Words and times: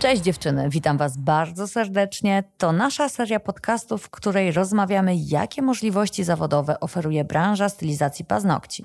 Cześć 0.00 0.22
dziewczyny, 0.22 0.68
witam 0.70 0.98
Was 0.98 1.16
bardzo 1.16 1.68
serdecznie. 1.68 2.44
To 2.58 2.72
nasza 2.72 3.08
seria 3.08 3.40
podcastów, 3.40 4.02
w 4.02 4.10
której 4.10 4.52
rozmawiamy, 4.52 5.16
jakie 5.16 5.62
możliwości 5.62 6.24
zawodowe 6.24 6.80
oferuje 6.80 7.24
branża 7.24 7.68
stylizacji 7.68 8.24
paznokci. 8.24 8.84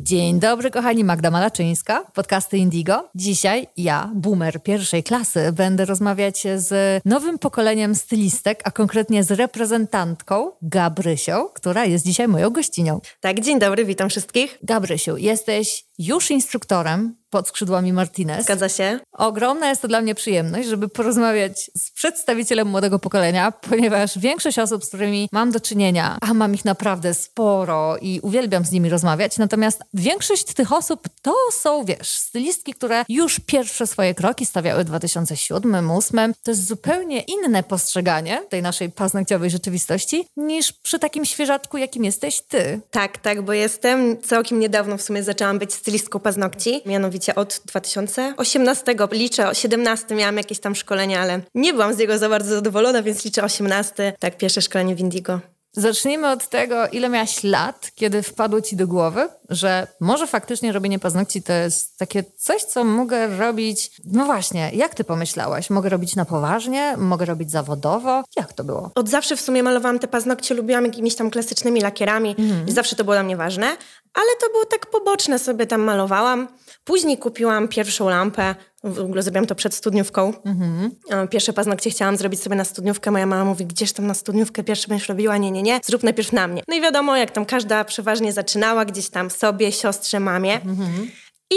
Dzień 0.00 0.40
dobry, 0.40 0.70
kochani, 0.70 1.04
Magda 1.04 1.30
Malaczyńska, 1.30 2.04
podcasty 2.14 2.58
Indigo. 2.58 3.08
Dzisiaj 3.14 3.66
ja, 3.76 4.10
boomer 4.14 4.62
pierwszej 4.62 5.02
klasy, 5.02 5.52
będę 5.52 5.84
rozmawiać 5.84 6.42
z 6.56 7.00
nowym 7.04 7.38
pokoleniem 7.38 7.94
stylistek, 7.94 8.60
a 8.64 8.70
konkretnie 8.70 9.24
z 9.24 9.30
reprezentantką 9.30 10.52
Gabrysią, 10.62 11.48
która 11.54 11.84
jest 11.84 12.04
dzisiaj 12.04 12.28
moją 12.28 12.50
gościnią. 12.50 13.00
Tak, 13.20 13.40
dzień 13.40 13.58
dobry, 13.58 13.84
witam 13.84 14.08
wszystkich. 14.08 14.58
Gabrysiu, 14.62 15.16
jesteś 15.16 15.87
już 15.98 16.30
instruktorem 16.30 17.18
pod 17.30 17.48
skrzydłami 17.48 17.92
Martinez. 17.92 18.44
Zgadza 18.44 18.68
się. 18.68 19.00
Ogromna 19.12 19.68
jest 19.68 19.82
to 19.82 19.88
dla 19.88 20.00
mnie 20.00 20.14
przyjemność, 20.14 20.68
żeby 20.68 20.88
porozmawiać 20.88 21.70
z 21.76 21.90
przedstawicielem 21.90 22.68
młodego 22.68 22.98
pokolenia, 22.98 23.52
ponieważ 23.52 24.18
większość 24.18 24.58
osób, 24.58 24.84
z 24.84 24.88
którymi 24.88 25.28
mam 25.32 25.50
do 25.50 25.60
czynienia, 25.60 26.18
a 26.20 26.34
mam 26.34 26.54
ich 26.54 26.64
naprawdę 26.64 27.14
sporo 27.14 27.96
i 27.96 28.20
uwielbiam 28.22 28.64
z 28.64 28.72
nimi 28.72 28.88
rozmawiać, 28.88 29.38
natomiast 29.38 29.82
większość 29.94 30.44
tych 30.44 30.72
osób 30.72 31.08
to 31.22 31.34
są, 31.52 31.84
wiesz, 31.84 32.10
stylistki, 32.10 32.74
które 32.74 33.04
już 33.08 33.40
pierwsze 33.40 33.86
swoje 33.86 34.14
kroki 34.14 34.46
stawiały 34.46 34.84
w 34.84 34.86
2007, 34.86 35.62
2008. 35.62 36.34
To 36.42 36.50
jest 36.50 36.66
zupełnie 36.66 37.20
inne 37.20 37.62
postrzeganie 37.62 38.42
tej 38.48 38.62
naszej 38.62 38.90
paznokciowej 38.90 39.50
rzeczywistości 39.50 40.26
niż 40.36 40.72
przy 40.72 40.98
takim 40.98 41.24
świeżaczku, 41.24 41.78
jakim 41.78 42.04
jesteś 42.04 42.42
ty. 42.48 42.80
Tak, 42.90 43.18
tak, 43.18 43.42
bo 43.42 43.52
jestem 43.52 44.22
całkiem 44.22 44.60
niedawno 44.60 44.98
w 44.98 45.02
sumie 45.02 45.22
zaczęłam 45.22 45.58
być 45.58 45.72
stylistką 45.72 45.87
paznokci, 46.22 46.82
mianowicie 46.86 47.34
od 47.34 47.60
2018. 47.66 48.94
Liczę 49.10 49.54
17, 49.54 50.14
miałam 50.14 50.36
jakieś 50.36 50.58
tam 50.58 50.74
szkolenia, 50.74 51.20
ale 51.20 51.40
nie 51.54 51.72
byłam 51.72 51.94
z 51.94 51.98
niego 51.98 52.18
za 52.18 52.28
bardzo 52.28 52.54
zadowolona, 52.54 53.02
więc 53.02 53.24
liczę 53.24 53.44
18. 53.44 54.12
Tak, 54.18 54.36
pierwsze 54.36 54.62
szkolenie 54.62 54.94
w 54.94 55.00
Indigo. 55.00 55.40
Zacznijmy 55.72 56.30
od 56.30 56.48
tego, 56.48 56.88
ile 56.88 57.08
miałaś 57.08 57.44
lat, 57.44 57.90
kiedy 57.94 58.22
wpadło 58.22 58.60
ci 58.60 58.76
do 58.76 58.86
głowy, 58.86 59.28
że 59.48 59.86
może 60.00 60.26
faktycznie 60.26 60.72
robienie 60.72 60.98
paznokci 60.98 61.42
to 61.42 61.52
jest 61.52 61.98
takie 61.98 62.24
coś, 62.36 62.64
co 62.64 62.84
mogę 62.84 63.26
robić. 63.26 63.90
No 64.04 64.24
właśnie, 64.24 64.70
jak 64.74 64.94
ty 64.94 65.04
pomyślałaś? 65.04 65.70
Mogę 65.70 65.88
robić 65.88 66.16
na 66.16 66.24
poważnie? 66.24 66.96
Mogę 66.96 67.24
robić 67.24 67.50
zawodowo? 67.50 68.24
Jak 68.36 68.52
to 68.52 68.64
było? 68.64 68.90
Od 68.94 69.08
zawsze 69.08 69.36
w 69.36 69.40
sumie 69.40 69.62
malowałam 69.62 69.98
te 69.98 70.08
paznokcie, 70.08 70.54
lubiłam 70.54 70.84
jakimiś 70.84 71.14
tam 71.14 71.30
klasycznymi 71.30 71.80
lakierami 71.80 72.30
mhm. 72.38 72.70
zawsze 72.70 72.96
to 72.96 73.04
było 73.04 73.14
dla 73.14 73.22
mnie 73.22 73.36
ważne, 73.36 73.76
ale 74.20 74.36
to 74.40 74.50
było 74.52 74.64
tak 74.64 74.86
poboczne, 74.86 75.38
sobie 75.38 75.66
tam 75.66 75.80
malowałam. 75.80 76.48
Później 76.84 77.18
kupiłam 77.18 77.68
pierwszą 77.68 78.08
lampę, 78.08 78.54
w 78.84 78.98
ogóle 79.00 79.22
zrobiłam 79.22 79.46
to 79.46 79.54
przed 79.54 79.74
studniówką. 79.74 80.32
Mhm. 80.44 80.90
Pierwsze 81.28 81.52
paznokcie 81.52 81.90
chciałam 81.90 82.16
zrobić 82.16 82.42
sobie 82.42 82.56
na 82.56 82.64
studniówkę. 82.64 83.10
Moja 83.10 83.26
mama 83.26 83.44
mówi, 83.44 83.66
gdzież 83.66 83.92
tam 83.92 84.06
na 84.06 84.14
studniówkę 84.14 84.64
pierwsze 84.64 84.88
będziesz 84.88 85.08
robiła? 85.08 85.36
Nie, 85.36 85.50
nie, 85.50 85.62
nie. 85.62 85.80
Zrób 85.84 86.02
najpierw 86.02 86.32
na 86.32 86.48
mnie. 86.48 86.62
No 86.68 86.76
i 86.76 86.80
wiadomo, 86.80 87.16
jak 87.16 87.30
tam 87.30 87.46
każda 87.46 87.84
przeważnie 87.84 88.32
zaczynała, 88.32 88.84
gdzieś 88.84 89.10
tam 89.10 89.30
sobie, 89.30 89.72
siostrze, 89.72 90.20
mamie. 90.20 90.54
Mhm. 90.54 91.10
I 91.50 91.56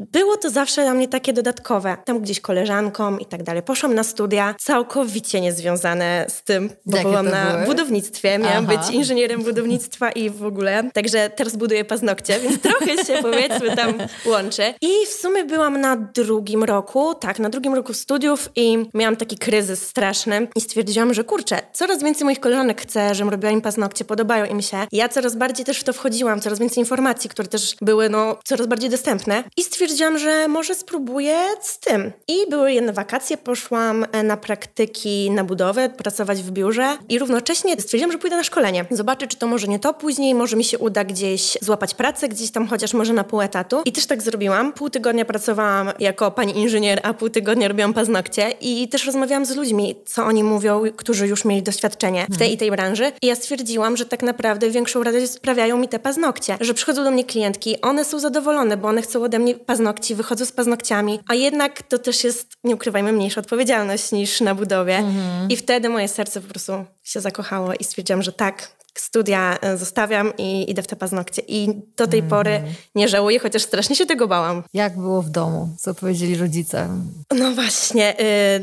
było 0.00 0.36
to 0.36 0.50
zawsze 0.50 0.82
dla 0.82 0.94
mnie 0.94 1.08
takie 1.08 1.32
dodatkowe. 1.32 1.96
Tam 2.04 2.20
gdzieś 2.20 2.40
koleżankom 2.40 3.20
i 3.20 3.26
tak 3.26 3.42
dalej. 3.42 3.62
Poszłam 3.62 3.94
na 3.94 4.04
studia 4.04 4.54
całkowicie 4.60 5.40
niezwiązane 5.40 6.26
z 6.28 6.42
tym, 6.42 6.70
bo 6.86 6.96
Jakie 6.96 7.08
byłam 7.08 7.28
na 7.28 7.52
były? 7.52 7.66
budownictwie. 7.66 8.38
Miałam 8.38 8.66
Aha. 8.68 8.78
być 8.78 8.94
inżynierem 8.94 9.42
budownictwa 9.42 10.10
i 10.10 10.30
w 10.30 10.44
ogóle. 10.44 10.90
Także 10.94 11.30
teraz 11.30 11.56
buduję 11.56 11.84
paznokcie, 11.84 12.40
więc 12.40 12.60
trochę 12.60 13.04
się 13.04 13.22
powiedzmy 13.30 13.76
tam 13.76 13.94
łączy. 14.26 14.74
I 14.80 14.90
w 15.06 15.12
sumie 15.12 15.44
byłam 15.44 15.80
na 15.80 15.96
drugim 15.96 16.64
roku, 16.64 17.14
tak, 17.14 17.38
na 17.38 17.48
drugim 17.50 17.74
roku 17.74 17.94
studiów 17.94 18.48
i 18.56 18.78
miałam 18.94 19.16
taki 19.16 19.38
kryzys 19.38 19.86
straszny 19.86 20.48
i 20.56 20.60
stwierdziłam, 20.60 21.14
że 21.14 21.24
kurczę, 21.24 21.58
coraz 21.72 22.02
więcej 22.02 22.24
moich 22.24 22.40
koleżanek 22.40 22.80
chce, 22.82 23.14
żebym 23.14 23.30
robiła 23.30 23.52
im 23.52 23.60
paznokcie, 23.60 24.04
podobają 24.04 24.44
im 24.44 24.62
się. 24.62 24.76
Ja 24.92 25.08
coraz 25.08 25.36
bardziej 25.36 25.66
też 25.66 25.78
w 25.80 25.84
to 25.84 25.92
wchodziłam, 25.92 26.40
coraz 26.40 26.58
więcej 26.58 26.78
informacji, 26.78 27.30
które 27.30 27.48
też 27.48 27.76
były 27.80 28.08
no 28.08 28.38
coraz 28.44 28.66
bardziej 28.66 28.90
dostępne 28.90 29.44
i 29.56 29.62
stwierdziłam, 29.62 29.91
stwierdziłam, 29.92 30.18
że 30.18 30.48
może 30.48 30.74
spróbuję 30.74 31.36
z 31.60 31.78
tym. 31.78 32.12
I 32.28 32.50
były 32.50 32.72
jedne 32.72 32.92
wakacje, 32.92 33.36
poszłam 33.36 34.06
e, 34.12 34.22
na 34.22 34.36
praktyki 34.36 35.30
na 35.30 35.44
budowę, 35.44 35.88
pracować 35.88 36.42
w 36.42 36.50
biurze 36.50 36.98
i 37.08 37.18
równocześnie 37.18 37.80
stwierdziłam, 37.80 38.12
że 38.12 38.18
pójdę 38.18 38.36
na 38.36 38.44
szkolenie. 38.44 38.84
Zobaczę, 38.90 39.26
czy 39.26 39.36
to 39.36 39.46
może 39.46 39.66
nie 39.68 39.78
to 39.78 39.94
później, 39.94 40.34
może 40.34 40.56
mi 40.56 40.64
się 40.64 40.78
uda 40.78 41.04
gdzieś 41.04 41.58
złapać 41.60 41.94
pracę, 41.94 42.28
gdzieś 42.28 42.50
tam 42.50 42.66
chociaż 42.66 42.94
może 42.94 43.12
na 43.12 43.24
pół 43.24 43.40
etatu. 43.40 43.82
I 43.84 43.92
też 43.92 44.06
tak 44.06 44.22
zrobiłam. 44.22 44.72
Pół 44.72 44.90
tygodnia 44.90 45.24
pracowałam 45.24 45.92
jako 45.98 46.30
pani 46.30 46.58
inżynier, 46.58 47.00
a 47.02 47.14
pół 47.14 47.28
tygodnia 47.28 47.68
robiłam 47.68 47.94
paznokcie 47.94 48.50
i 48.60 48.88
też 48.88 49.06
rozmawiałam 49.06 49.46
z 49.46 49.56
ludźmi, 49.56 49.96
co 50.06 50.24
oni 50.24 50.44
mówią, 50.44 50.82
którzy 50.96 51.26
już 51.26 51.44
mieli 51.44 51.62
doświadczenie 51.62 52.26
w 52.30 52.38
tej 52.38 52.52
i 52.52 52.56
tej 52.56 52.70
branży. 52.70 53.12
I 53.22 53.26
ja 53.26 53.34
stwierdziłam, 53.34 53.96
że 53.96 54.06
tak 54.06 54.22
naprawdę 54.22 54.70
większą 54.70 55.02
radość 55.02 55.30
sprawiają 55.30 55.78
mi 55.78 55.88
te 55.88 55.98
paznokcie, 55.98 56.56
że 56.60 56.74
przychodzą 56.74 57.04
do 57.04 57.10
mnie 57.10 57.24
klientki, 57.24 57.80
one 57.80 58.04
są 58.04 58.18
zadowolone, 58.18 58.76
bo 58.76 58.88
one 58.88 59.02
chcą 59.02 59.22
ode 59.22 59.38
mnie 59.38 59.54
paznokci, 59.72 60.14
wychodzą 60.14 60.44
z 60.44 60.52
paznokciami, 60.52 61.20
a 61.28 61.34
jednak 61.34 61.82
to 61.82 61.98
też 61.98 62.24
jest, 62.24 62.46
nie 62.64 62.74
ukrywajmy, 62.74 63.12
mniejsza 63.12 63.40
odpowiedzialność 63.40 64.12
niż 64.12 64.40
na 64.40 64.54
budowie. 64.54 64.96
Mhm. 64.96 65.50
I 65.50 65.56
wtedy 65.56 65.88
moje 65.88 66.08
serce 66.08 66.40
po 66.40 66.48
prostu 66.48 66.72
się 67.02 67.20
zakochało 67.20 67.74
i 67.74 67.84
stwierdziłam, 67.84 68.22
że 68.22 68.32
tak, 68.32 68.68
studia 68.98 69.58
e, 69.60 69.76
zostawiam 69.76 70.32
i 70.38 70.70
idę 70.70 70.82
w 70.82 70.86
te 70.86 70.96
paznokcie. 70.96 71.42
I 71.48 71.68
do 71.96 72.06
tej 72.06 72.18
mm. 72.18 72.30
pory 72.30 72.62
nie 72.94 73.08
żałuję, 73.08 73.38
chociaż 73.38 73.62
strasznie 73.62 73.96
się 73.96 74.06
tego 74.06 74.28
bałam. 74.28 74.62
Jak 74.74 74.98
było 74.98 75.22
w 75.22 75.30
domu? 75.30 75.68
Co 75.78 75.94
powiedzieli 75.94 76.36
rodzice? 76.36 76.88
No 77.34 77.52
właśnie, 77.52 78.14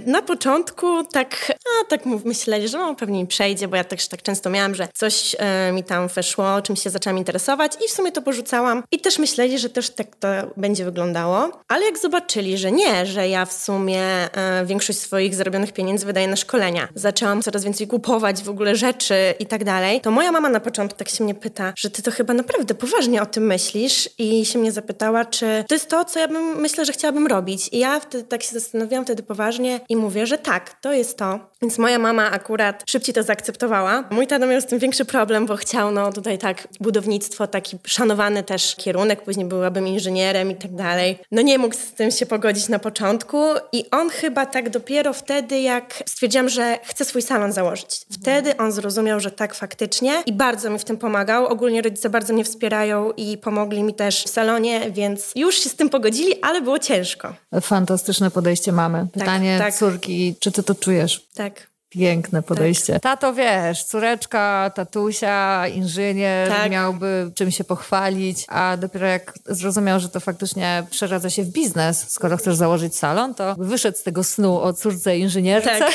yy, 0.06 0.12
na 0.12 0.22
początku 0.22 1.04
tak, 1.04 1.52
a, 1.52 1.86
tak 1.86 2.06
myśleli, 2.06 2.68
że 2.68 2.78
no, 2.78 2.96
pewnie 2.96 3.22
mi 3.22 3.28
przejdzie, 3.28 3.68
bo 3.68 3.76
ja 3.76 3.84
też 3.84 4.08
tak 4.08 4.22
często 4.22 4.50
miałam, 4.50 4.76
że 4.76 4.88
coś 4.94 5.34
yy, 5.34 5.72
mi 5.74 5.84
tam 5.84 6.08
weszło, 6.08 6.62
czymś 6.62 6.84
się 6.84 6.90
zaczęłam 6.90 7.18
interesować 7.18 7.74
i 7.86 7.88
w 7.88 7.92
sumie 7.92 8.12
to 8.12 8.22
porzucałam. 8.22 8.84
I 8.92 9.00
też 9.00 9.20
myśleli, 9.20 9.60
że 9.60 9.70
też 9.70 9.90
tak 9.90 10.16
to 10.16 10.28
będzie 10.58 10.86
wyglądało. 10.86 11.52
Ale 11.68 11.86
jak 11.86 11.98
zobaczyli, 11.98 12.58
że 12.58 12.72
nie, 12.72 13.06
że 13.06 13.30
ja 13.30 13.46
w 13.46 13.54
sumie 13.54 14.30
yy, 14.60 14.66
większość 14.66 15.00
swoich 15.00 15.36
zarobionych 15.36 15.74
pieniędzy 15.74 16.06
wydaję 16.06 16.28
na 16.28 16.36
szkolenia, 16.36 16.88
zaczęłam 16.96 17.42
coraz 17.42 17.64
więcej 17.64 17.88
kupować 17.88 18.44
w 18.44 18.50
ogóle 18.50 18.76
rzeczy 18.76 19.34
i 19.40 19.46
tak 19.46 19.64
dalej, 19.64 20.02
to 20.02 20.12
moja 20.19 20.31
mama 20.31 20.50
na 20.50 20.59
początku 20.59 21.00
tak 21.00 21.09
się 21.09 21.24
mnie 21.24 21.35
pyta, 21.35 21.74
że 21.78 21.90
ty 21.90 22.02
to 22.02 22.12
chyba 22.12 22.34
naprawdę 22.34 22.75
poważnie 22.75 23.22
o 23.22 23.25
tym 23.25 23.46
myślisz 23.46 24.09
i 24.18 24.46
się 24.46 24.59
mnie 24.59 24.72
zapytała, 24.72 25.25
czy 25.25 25.63
to 25.68 25.75
jest 25.75 25.90
to, 25.90 26.06
co 26.06 26.19
ja 26.19 26.28
bym, 26.28 26.62
myślę, 26.62 26.85
że 26.85 26.91
chciałabym 26.91 27.28
robić. 27.28 27.69
I 27.72 27.80
ja 27.80 28.00
wtedy 28.00 28.24
tak 28.24 28.44
się 28.44 28.52
zastanawiałam 28.52 29.06
wtedy 29.06 29.24
poważnie 29.24 29.80
i 29.90 29.96
mówię, 29.96 30.28
że 30.28 30.38
tak, 30.38 30.81
to 30.81 30.94
jest 30.94 31.18
to. 31.18 31.40
Więc 31.62 31.78
moja 31.78 32.00
mama 32.00 32.31
akurat 32.31 32.84
szybciej 32.90 33.16
to 33.16 33.24
zaakceptowała. 33.24 34.03
Mój 34.12 34.28
tata 34.28 34.46
miał 34.46 34.62
z 34.62 34.66
tym 34.66 34.80
większy 34.80 35.06
problem, 35.06 35.46
bo 35.46 35.56
chciał, 35.56 35.91
no 35.91 36.13
tutaj 36.13 36.38
tak, 36.38 36.68
budownictwo, 36.80 37.47
taki 37.47 37.78
szanowany 37.88 38.44
też 38.44 38.75
kierunek, 38.75 39.22
później 39.22 39.46
byłabym 39.46 39.88
inżynierem 39.88 40.51
i 40.51 40.56
tak 40.56 40.75
dalej. 40.75 41.19
No 41.31 41.41
nie 41.41 41.57
mógł 41.57 41.75
z 41.75 41.94
tym 41.94 42.12
się 42.12 42.25
pogodzić 42.25 42.69
na 42.69 42.80
początku 42.80 43.44
i 43.72 43.86
on 43.91 44.09
chyba 44.09 44.46
tak 44.46 44.69
dopiero 44.69 45.13
wtedy, 45.13 45.59
jak 45.59 46.03
stwierdziłam, 46.06 46.50
że 46.50 46.80
chcę 46.84 47.06
swój 47.06 47.22
salon 47.22 47.51
założyć. 47.51 48.01
Wtedy 48.12 48.57
on 48.57 48.72
zrozumiał, 48.72 49.19
że 49.19 49.31
tak 49.31 49.56
faktycznie 49.56 50.09
i 50.25 50.34
bardzo 50.34 50.70
mi 50.70 50.80
w 50.80 50.84
tym 50.84 50.97
pomagał. 50.97 51.47
Ogólnie 51.47 51.81
rodzice 51.81 52.09
bardzo 52.09 52.34
mnie 52.34 52.44
wspierają 52.44 53.12
i 53.12 53.38
pomogli 53.38 53.84
mi 53.84 53.94
też 53.94 54.24
w 54.24 54.30
salonie, 54.30 54.92
więc 54.92 55.31
już 55.36 55.56
się 55.56 55.70
z 55.70 55.75
tym 55.75 55.90
pogodzili, 55.90 56.42
ale 56.42 56.62
było 56.62 56.80
ciężko. 56.80 57.34
Fantastyczne 57.62 58.31
podejście 58.31 58.72
mamy. 58.72 59.00
Tak, 59.00 59.12
Pytanie 59.12 59.58
tak, 59.58 59.68
tak. 59.68 59.80
córki, 59.80 60.36
czy 60.40 60.52
ty 60.52 60.64
to 60.64 60.75
czujesz? 60.75 61.28
Tak. 61.36 61.69
Piękne 61.90 62.42
podejście. 62.42 62.94
Tak. 62.94 63.02
Tato, 63.02 63.34
wiesz, 63.34 63.84
córeczka, 63.84 64.72
tatusia, 64.76 65.68
inżynier, 65.68 66.50
tak. 66.50 66.72
miałby 66.72 67.32
czym 67.36 67.52
się 67.52 67.64
pochwalić, 67.64 68.46
a 68.48 68.78
dopiero 68.78 69.08
jak 69.08 69.34
zrozumiał, 69.46 70.00
że 70.00 70.10
to 70.10 70.20
faktycznie 70.20 70.84
przeradza 70.90 71.30
się 71.30 71.44
w 71.44 71.50
biznes, 71.50 72.10
skoro 72.10 72.38
chcesz 72.38 72.56
założyć 72.56 72.96
salon, 72.96 73.36
to 73.36 73.56
wyszedł 73.58 73.98
z 73.98 74.04
tego 74.04 74.24
snu 74.24 74.62
o 74.62 74.74
córce 74.74 75.18
inżynierce. 75.18 75.80
Tak. 75.80 75.94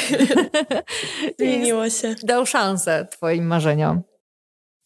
Zmieniło 1.39 1.91
się. 1.91 2.15
Dał 2.23 2.47
szansę 2.47 3.07
twoim 3.11 3.47
marzeniom. 3.47 4.14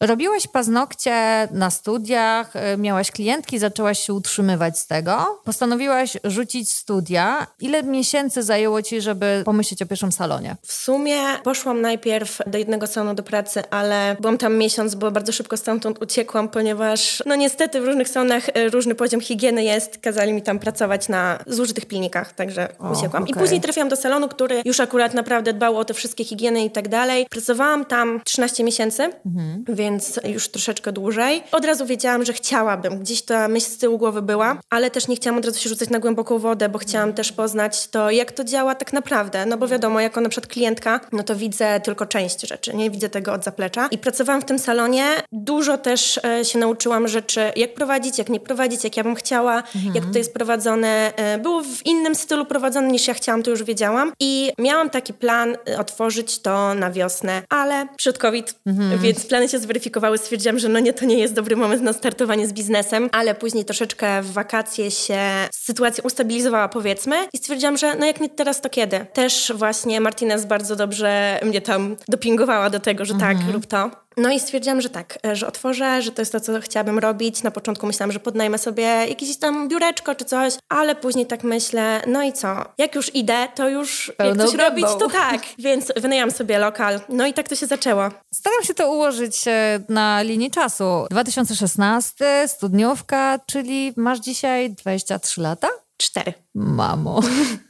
Robiłaś 0.01 0.47
paznokcie 0.47 1.47
na 1.51 1.69
studiach, 1.69 2.55
y, 2.55 2.77
miałaś 2.77 3.11
klientki, 3.11 3.59
zaczęłaś 3.59 3.99
się 3.99 4.13
utrzymywać 4.13 4.79
z 4.79 4.87
tego. 4.87 5.41
Postanowiłaś 5.45 6.17
rzucić 6.23 6.71
studia. 6.71 7.47
Ile 7.59 7.83
miesięcy 7.83 8.43
zajęło 8.43 8.81
ci, 8.81 9.01
żeby 9.01 9.41
pomyśleć 9.45 9.81
o 9.81 9.85
pierwszym 9.85 10.11
salonie? 10.11 10.55
W 10.61 10.73
sumie 10.73 11.17
poszłam 11.43 11.81
najpierw 11.81 12.41
do 12.47 12.57
jednego 12.57 12.87
salonu 12.87 13.13
do 13.13 13.23
pracy, 13.23 13.63
ale 13.69 14.15
byłam 14.19 14.37
tam 14.37 14.57
miesiąc, 14.57 14.95
bo 14.95 15.11
bardzo 15.11 15.31
szybko 15.31 15.57
stamtąd 15.57 16.01
uciekłam, 16.01 16.49
ponieważ 16.49 17.23
no 17.25 17.35
niestety 17.35 17.81
w 17.81 17.85
różnych 17.85 18.09
salonach 18.09 18.49
y, 18.49 18.69
różny 18.69 18.95
poziom 18.95 19.21
higieny 19.21 19.63
jest. 19.63 19.97
Kazali 19.97 20.33
mi 20.33 20.41
tam 20.41 20.59
pracować 20.59 21.09
na 21.09 21.39
zużytych 21.47 21.85
pilnikach, 21.85 22.33
także 22.33 22.67
o, 22.79 22.91
uciekłam. 22.91 23.23
Okay. 23.23 23.35
I 23.35 23.39
później 23.39 23.61
trafiłam 23.61 23.89
do 23.89 23.95
salonu, 23.95 24.27
który 24.27 24.61
już 24.65 24.79
akurat 24.79 25.13
naprawdę 25.13 25.53
dbał 25.53 25.77
o 25.77 25.85
te 25.85 25.93
wszystkie 25.93 26.25
higieny 26.25 26.65
i 26.65 26.71
tak 26.71 26.87
dalej. 26.87 27.25
Pracowałam 27.29 27.85
tam 27.85 28.21
13 28.25 28.63
miesięcy, 28.63 29.03
mhm. 29.25 29.65
więc 29.69 29.88
więc 29.89 30.19
już 30.23 30.49
troszeczkę 30.49 30.91
dłużej. 30.91 31.43
Od 31.51 31.65
razu 31.65 31.85
wiedziałam, 31.85 32.25
że 32.25 32.33
chciałabym. 32.33 32.99
Gdzieś 32.99 33.21
ta 33.21 33.47
myśl 33.47 33.67
z 33.67 33.77
tyłu 33.77 33.97
głowy 33.97 34.21
była, 34.21 34.57
ale 34.69 34.91
też 34.91 35.07
nie 35.07 35.15
chciałam 35.15 35.37
od 35.37 35.45
razu 35.45 35.59
się 35.59 35.69
rzucać 35.69 35.89
na 35.89 35.99
głęboką 35.99 36.39
wodę, 36.39 36.69
bo 36.69 36.79
chciałam 36.79 37.13
też 37.13 37.31
poznać 37.31 37.87
to, 37.87 38.11
jak 38.11 38.31
to 38.31 38.43
działa 38.43 38.75
tak 38.75 38.93
naprawdę. 38.93 39.45
No 39.45 39.57
bo 39.57 39.67
wiadomo, 39.67 39.99
jako 39.99 40.21
na 40.21 40.29
przykład 40.29 40.51
klientka, 40.51 40.99
no 41.11 41.23
to 41.23 41.35
widzę 41.35 41.79
tylko 41.79 42.05
część 42.05 42.47
rzeczy, 42.47 42.75
nie 42.75 42.89
widzę 42.89 43.09
tego 43.09 43.33
od 43.33 43.43
zaplecza. 43.43 43.87
I 43.91 43.97
pracowałam 43.97 44.41
w 44.41 44.45
tym 44.45 44.59
salonie, 44.59 45.05
dużo 45.31 45.77
też 45.77 46.19
e, 46.23 46.45
się 46.45 46.59
nauczyłam 46.59 47.07
rzeczy, 47.07 47.41
jak 47.55 47.73
prowadzić, 47.73 48.17
jak 48.17 48.29
nie 48.29 48.39
prowadzić, 48.39 48.83
jak 48.83 48.97
ja 48.97 49.03
bym 49.03 49.15
chciała, 49.15 49.63
mhm. 49.75 49.95
jak 49.95 50.05
to 50.11 50.17
jest 50.17 50.33
prowadzone. 50.33 51.15
E, 51.15 51.37
było 51.37 51.63
w 51.63 51.85
innym 51.85 52.15
stylu 52.15 52.45
prowadzone 52.45 52.87
niż 52.87 53.07
ja 53.07 53.13
chciałam, 53.13 53.43
to 53.43 53.51
już 53.51 53.63
wiedziałam. 53.63 54.13
I 54.19 54.51
miałam 54.57 54.89
taki 54.89 55.13
plan 55.13 55.57
e, 55.69 55.79
otworzyć 55.79 56.39
to 56.39 56.73
na 56.73 56.91
wiosnę, 56.91 57.41
ale 57.49 57.87
przed 57.97 58.17
COVID, 58.17 58.55
mhm. 58.65 58.99
więc 58.99 59.25
plany 59.25 59.49
się 59.49 59.59
zweryfikowały. 59.59 59.78
Stwierdziłam, 60.17 60.59
że 60.59 60.69
no 60.69 60.79
nie, 60.79 60.93
to 60.93 61.05
nie 61.05 61.17
jest 61.17 61.33
dobry 61.33 61.55
moment 61.55 61.81
na 61.81 61.93
startowanie 61.93 62.47
z 62.47 62.53
biznesem, 62.53 63.09
ale 63.11 63.35
później 63.35 63.65
troszeczkę 63.65 64.21
w 64.21 64.31
wakacje 64.33 64.91
się 64.91 65.19
sytuacja 65.53 66.03
ustabilizowała, 66.03 66.69
powiedzmy, 66.69 67.15
i 67.33 67.37
stwierdziłam, 67.37 67.77
że 67.77 67.95
no 67.95 68.05
jak 68.05 68.19
nie 68.19 68.29
teraz, 68.29 68.61
to 68.61 68.69
kiedy? 68.69 69.05
Też 69.13 69.51
właśnie 69.55 70.01
Martinez 70.01 70.45
bardzo 70.45 70.75
dobrze 70.75 71.39
mnie 71.43 71.61
tam 71.61 71.95
dopingowała 72.07 72.69
do 72.69 72.79
tego, 72.79 73.05
że 73.05 73.13
tak, 73.13 73.37
mhm. 73.37 73.53
rób 73.53 73.65
to. 73.65 73.91
No 74.17 74.29
i 74.31 74.39
stwierdziłam, 74.39 74.81
że 74.81 74.89
tak, 74.89 75.19
że 75.33 75.47
otworzę, 75.47 76.01
że 76.01 76.11
to 76.11 76.21
jest 76.21 76.31
to, 76.31 76.39
co 76.39 76.61
chciałabym 76.61 76.99
robić. 76.99 77.43
Na 77.43 77.51
początku 77.51 77.87
myślałam, 77.87 78.11
że 78.11 78.19
podnajmę 78.19 78.57
sobie 78.57 78.83
jakieś 78.83 79.37
tam 79.37 79.67
biureczko 79.67 80.15
czy 80.15 80.25
coś, 80.25 80.53
ale 80.69 80.95
później 80.95 81.25
tak 81.25 81.43
myślę, 81.43 82.01
no 82.07 82.23
i 82.23 82.33
co? 82.33 82.65
Jak 82.77 82.95
już 82.95 83.15
idę, 83.15 83.47
to 83.55 83.69
już 83.69 84.13
Pełną 84.17 84.43
jak 84.43 84.51
coś 84.51 84.59
robić, 84.59 84.85
to 84.99 85.09
tak. 85.09 85.41
Więc 85.57 85.91
wynajęłam 85.95 86.31
sobie 86.31 86.59
lokal. 86.59 86.99
No 87.09 87.27
i 87.27 87.33
tak 87.33 87.49
to 87.49 87.55
się 87.55 87.67
zaczęło. 87.67 88.09
Staram 88.33 88.63
się 88.63 88.73
to 88.73 88.91
ułożyć 88.93 89.47
e, 89.47 89.79
na 89.89 90.21
linii 90.21 90.51
czasu. 90.51 91.05
2016, 91.11 92.47
studniówka, 92.47 93.39
czyli 93.45 93.93
masz 93.97 94.19
dzisiaj 94.19 94.69
23 94.69 95.41
lata? 95.41 95.67
Cztery. 95.97 96.33
Mamo, 96.55 97.21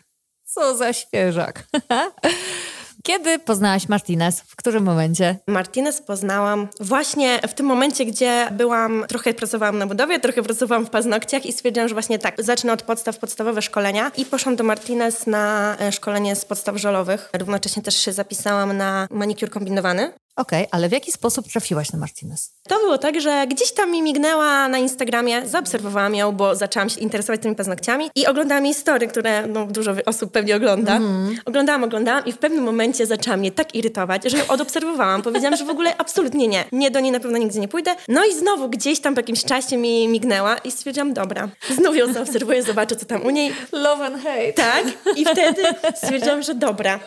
co 0.54 0.76
za 0.76 0.94
świeżak. 0.94 1.64
Kiedy 3.04 3.40
poznałaś 3.40 3.90
Martinez? 3.90 4.42
W 4.42 4.56
którym 4.56 4.84
momencie? 4.84 5.36
Martinez 5.48 6.02
poznałam 6.02 6.68
właśnie 6.80 7.40
w 7.48 7.54
tym 7.54 7.66
momencie, 7.66 8.06
gdzie 8.06 8.48
byłam, 8.52 9.06
trochę 9.08 9.34
pracowałam 9.34 9.78
na 9.78 9.88
budowie, 9.88 10.20
trochę 10.20 10.44
pracowałam 10.44 10.86
w 10.86 10.90
paznokciach 10.90 11.46
i 11.46 11.54
stwierdziłam, 11.54 11.90
że 11.90 11.96
właśnie 11.96 12.20
tak, 12.20 12.44
zacznę 12.44 12.74
od 12.74 12.82
podstaw, 12.82 13.18
podstawowe 13.18 13.62
szkolenia 13.62 14.12
i 14.18 14.26
poszłam 14.26 14.56
do 14.56 14.64
Martinez 14.64 15.28
na 15.28 15.76
e, 15.80 15.92
szkolenie 15.92 16.36
z 16.36 16.46
podstaw 16.46 16.78
żolowych. 16.78 17.30
Równocześnie 17.34 17.84
też 17.84 17.96
się 17.96 18.14
zapisałam 18.14 18.78
na 18.78 19.08
manikur 19.12 19.50
kombinowany. 19.50 20.14
Okej, 20.40 20.60
okay, 20.60 20.72
ale 20.72 20.90
w 20.90 20.92
jaki 20.92 21.12
sposób 21.12 21.48
trafiłaś 21.48 21.92
na 21.92 22.00
Martinez? 22.00 22.54
To 22.68 22.80
było 22.80 22.98
tak, 22.98 23.22
że 23.22 23.48
gdzieś 23.48 23.72
tam 23.72 23.92
mi 23.92 24.02
mignęła 24.02 24.68
na 24.68 24.78
Instagramie, 24.78 25.48
zaobserwowałam 25.48 26.16
ją, 26.16 26.32
bo 26.32 26.56
zaczęłam 26.56 26.90
się 26.90 27.00
interesować 27.00 27.42
tymi 27.42 27.56
paznokciami 27.56 28.10
i 28.16 28.28
oglądałam 28.28 28.66
jej 28.66 28.74
story, 28.74 29.08
które 29.08 29.48
no, 29.48 29.66
dużo 29.66 29.92
osób 30.06 30.32
pewnie 30.32 30.56
ogląda. 30.56 30.96
Mm. 30.96 31.38
Oglądałam, 31.46 31.84
oglądałam 31.84 32.26
i 32.26 32.32
w 32.32 32.38
pewnym 32.38 32.64
momencie 32.64 33.06
zaczęłam 33.06 33.40
mnie 33.40 33.52
tak 33.52 33.76
irytować, 33.76 34.24
że 34.26 34.38
ją 34.38 34.48
odobserwowałam. 34.48 35.22
Powiedziałam, 35.22 35.58
że 35.58 35.66
w 35.66 35.70
ogóle 35.70 35.98
absolutnie 35.98 36.48
nie. 36.48 36.66
Nie, 36.72 36.92
do 36.92 37.00
niej 37.00 37.12
na 37.12 37.20
pewno 37.20 37.38
nigdzie 37.38 37.60
nie 37.60 37.68
pójdę. 37.68 37.96
No 38.08 38.26
i 38.26 38.36
znowu 38.36 38.70
gdzieś 38.70 39.00
tam 39.00 39.14
po 39.14 39.20
jakimś 39.20 39.44
czasie 39.44 39.78
mi 39.78 40.08
mignęła 40.08 40.58
i 40.58 40.72
stwierdziłam, 40.72 41.14
dobra, 41.14 41.50
znów 41.70 41.96
ją 41.96 42.14
zaobserwuję, 42.14 42.64
zobaczę 42.64 42.96
co 42.96 43.06
tam 43.06 43.26
u 43.26 43.30
niej. 43.30 43.54
Love 43.72 44.06
and 44.06 44.24
hate. 44.24 44.54
Tak. 44.54 44.84
I 45.16 45.26
wtedy 45.26 45.64
stwierdziłam, 45.96 46.42
że 46.42 46.56
dobra, 46.56 47.00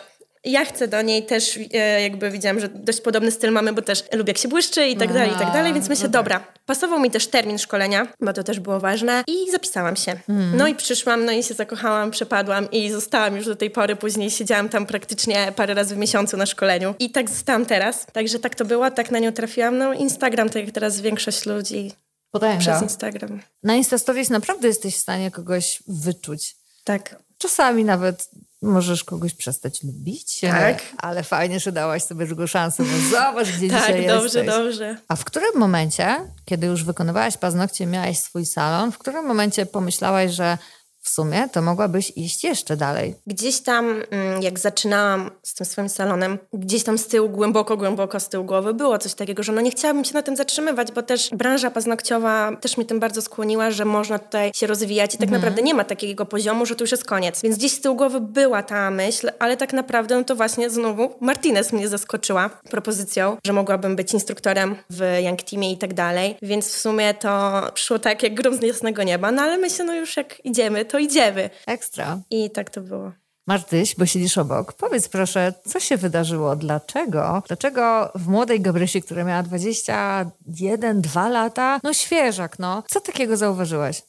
ja 0.45 0.65
chcę 0.65 0.87
do 0.87 1.01
niej 1.01 1.25
też, 1.25 1.59
e, 1.73 2.01
jakby 2.01 2.31
widziałam, 2.31 2.59
że 2.59 2.69
dość 2.69 3.01
podobny 3.01 3.31
styl 3.31 3.51
mamy, 3.51 3.73
bo 3.73 3.81
też 3.81 4.03
lubię 4.13 4.31
jak 4.31 4.37
się 4.37 4.47
błyszczy 4.47 4.87
i 4.87 4.97
tak 4.97 5.13
dalej, 5.13 5.31
i 5.31 5.35
tak 5.35 5.53
dalej, 5.53 5.73
więc 5.73 5.89
myślę, 5.89 6.09
dobra, 6.09 6.47
pasował 6.65 6.99
mi 6.99 7.11
też 7.11 7.27
termin 7.27 7.57
szkolenia, 7.57 8.07
bo 8.21 8.33
to 8.33 8.43
też 8.43 8.59
było 8.59 8.79
ważne 8.79 9.23
i 9.27 9.51
zapisałam 9.51 9.95
się. 9.95 10.15
Mm. 10.29 10.57
No 10.57 10.67
i 10.67 10.75
przyszłam, 10.75 11.25
no 11.25 11.31
i 11.31 11.43
się 11.43 11.53
zakochałam, 11.53 12.11
przepadłam 12.11 12.71
i 12.71 12.91
zostałam 12.91 13.35
już 13.35 13.45
do 13.45 13.55
tej 13.55 13.71
pory, 13.71 13.95
później 13.95 14.31
siedziałam 14.31 14.69
tam 14.69 14.85
praktycznie 14.85 15.51
parę 15.55 15.73
razy 15.73 15.95
w 15.95 15.97
miesiącu 15.97 16.37
na 16.37 16.45
szkoleniu 16.45 16.95
i 16.99 17.09
tak 17.09 17.29
zostałam 17.29 17.65
teraz, 17.65 18.05
także 18.05 18.39
tak 18.39 18.55
to 18.55 18.65
było, 18.65 18.91
tak 18.91 19.11
na 19.11 19.19
nią 19.19 19.31
trafiłam, 19.31 19.77
no 19.77 19.93
Instagram, 19.93 20.49
tak 20.49 20.65
jak 20.65 20.71
teraz 20.71 21.01
większość 21.01 21.45
ludzi 21.45 21.91
Potęga. 22.31 22.59
przez 22.59 22.81
Instagram. 22.81 23.41
Na 23.63 23.75
Instastories 23.75 24.29
naprawdę 24.29 24.67
jesteś 24.67 24.95
w 24.95 24.99
stanie 24.99 25.31
kogoś 25.31 25.83
wyczuć. 25.87 26.55
Tak. 26.83 27.23
Czasami 27.37 27.85
nawet 27.85 28.29
możesz 28.63 29.03
kogoś 29.03 29.33
przestać 29.33 29.83
lubić, 29.83 30.39
tak. 30.41 30.83
ale 30.97 31.23
fajnie, 31.23 31.59
że 31.59 31.71
dałaś 31.71 32.03
sobie 32.03 32.25
drugą 32.25 32.47
szansę, 32.47 32.83
bo 32.83 33.09
zobacz, 33.11 33.47
gdzie 33.47 33.69
tak, 33.69 33.79
dzisiaj 33.79 34.07
dobrze, 34.07 34.23
jesteś. 34.23 34.45
dobrze, 34.45 34.63
dobrze. 34.63 34.97
A 35.07 35.15
w 35.15 35.25
którym 35.25 35.51
momencie, 35.55 36.15
kiedy 36.45 36.67
już 36.67 36.83
wykonywałaś 36.83 37.37
paznokcie, 37.37 37.85
miałaś 37.85 38.19
swój 38.19 38.45
salon, 38.45 38.91
w 38.91 38.97
którym 38.97 39.25
momencie 39.25 39.65
pomyślałaś, 39.65 40.31
że 40.31 40.57
w 41.03 41.09
sumie 41.09 41.49
to 41.49 41.61
mogłabyś 41.61 42.11
iść 42.15 42.43
jeszcze 42.43 42.77
dalej. 42.77 43.15
Gdzieś 43.27 43.61
tam, 43.61 44.03
mm, 44.11 44.41
jak 44.41 44.59
zaczynałam 44.59 45.31
z 45.43 45.53
tym 45.53 45.65
swoim 45.65 45.89
salonem, 45.89 46.37
gdzieś 46.53 46.83
tam 46.83 46.97
z 46.97 47.07
tyłu, 47.07 47.29
głęboko, 47.29 47.77
głęboko 47.77 48.19
z 48.19 48.29
tyłu 48.29 48.45
głowy 48.45 48.73
było 48.73 48.97
coś 48.97 49.13
takiego, 49.13 49.43
że 49.43 49.51
no 49.51 49.61
nie 49.61 49.71
chciałabym 49.71 50.05
się 50.05 50.13
na 50.13 50.21
tym 50.21 50.35
zatrzymywać, 50.35 50.91
bo 50.91 51.01
też 51.01 51.29
branża 51.29 51.71
paznokciowa 51.71 52.55
też 52.61 52.77
mnie 52.77 52.85
tym 52.85 52.99
bardzo 52.99 53.21
skłoniła, 53.21 53.71
że 53.71 53.85
można 53.85 54.19
tutaj 54.19 54.51
się 54.55 54.67
rozwijać 54.67 55.15
i 55.15 55.17
tak 55.17 55.27
mhm. 55.27 55.41
naprawdę 55.41 55.61
nie 55.61 55.73
ma 55.73 55.83
takiego 55.83 56.25
poziomu, 56.25 56.65
że 56.65 56.75
to 56.75 56.83
już 56.83 56.91
jest 56.91 57.05
koniec. 57.05 57.41
Więc 57.41 57.57
gdzieś 57.57 57.71
z 57.71 57.81
tyłu 57.81 57.95
głowy 57.95 58.19
była 58.19 58.63
ta 58.63 58.91
myśl, 58.91 59.29
ale 59.39 59.57
tak 59.57 59.73
naprawdę 59.73 60.17
no 60.17 60.23
to 60.23 60.35
właśnie 60.35 60.69
znowu 60.69 61.15
Martinez 61.19 61.73
mnie 61.73 61.87
zaskoczyła 61.87 62.49
propozycją, 62.49 63.37
że 63.45 63.53
mogłabym 63.53 63.95
być 63.95 64.13
instruktorem 64.13 64.75
w 64.89 65.03
Young 65.25 65.43
Teamie 65.43 65.71
i 65.71 65.77
tak 65.77 65.93
dalej. 65.93 66.35
Więc 66.41 66.67
w 66.67 66.77
sumie 66.77 67.13
to 67.13 67.61
przyszło 67.73 67.99
tak 67.99 68.23
jak 68.23 68.33
grom 68.33 68.55
z 68.55 68.61
jasnego 68.61 69.03
nieba, 69.03 69.31
no 69.31 69.41
ale 69.41 69.57
myślę, 69.57 69.85
no 69.85 69.95
już 69.95 70.17
jak 70.17 70.45
idziemy, 70.45 70.85
to 70.93 70.99
idziemy. 70.99 71.49
Ekstra. 71.67 72.19
I 72.29 72.51
tak 72.51 72.69
to 72.69 72.81
było. 72.81 73.11
Martyś, 73.47 73.95
bo 73.95 74.05
siedzisz 74.05 74.37
obok, 74.37 74.73
powiedz 74.73 75.07
proszę, 75.07 75.53
co 75.65 75.79
się 75.79 75.97
wydarzyło? 75.97 76.55
Dlaczego? 76.55 77.43
Dlaczego 77.47 78.11
w 78.15 78.27
młodej 78.27 78.61
Gabrysi, 78.61 79.01
która 79.01 79.23
miała 79.23 79.43
21, 79.43 81.01
2 81.01 81.29
lata, 81.29 81.79
no 81.83 81.93
świeżak, 81.93 82.59
no, 82.59 82.83
co 82.87 83.01
takiego 83.01 83.37
zauważyłaś? 83.37 84.01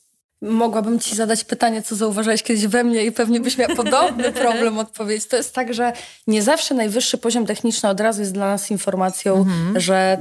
Mogłabym 0.43 1.01
ci 1.01 1.17
zadać 1.17 1.45
pytanie, 1.45 1.83
co 1.83 1.97
zauważyłeś 1.97 2.43
kiedyś 2.43 2.67
we 2.67 2.85
mnie 2.85 3.05
i 3.05 3.13
pewnie 3.13 3.41
byś 3.41 3.59
miała 3.59 3.75
podobny 3.75 4.33
problem 4.43 4.79
odpowiedzieć. 4.79 5.27
To 5.27 5.37
jest 5.37 5.55
tak, 5.55 5.75
że 5.75 5.93
nie 6.27 6.43
zawsze 6.43 6.75
najwyższy 6.75 7.19
poziom 7.19 7.47
techniczny 7.47 7.89
od 7.89 8.01
razu 8.01 8.21
jest 8.21 8.33
dla 8.33 8.47
nas 8.47 8.71
informacją, 8.71 9.37
mhm. 9.37 9.81
że 9.81 10.19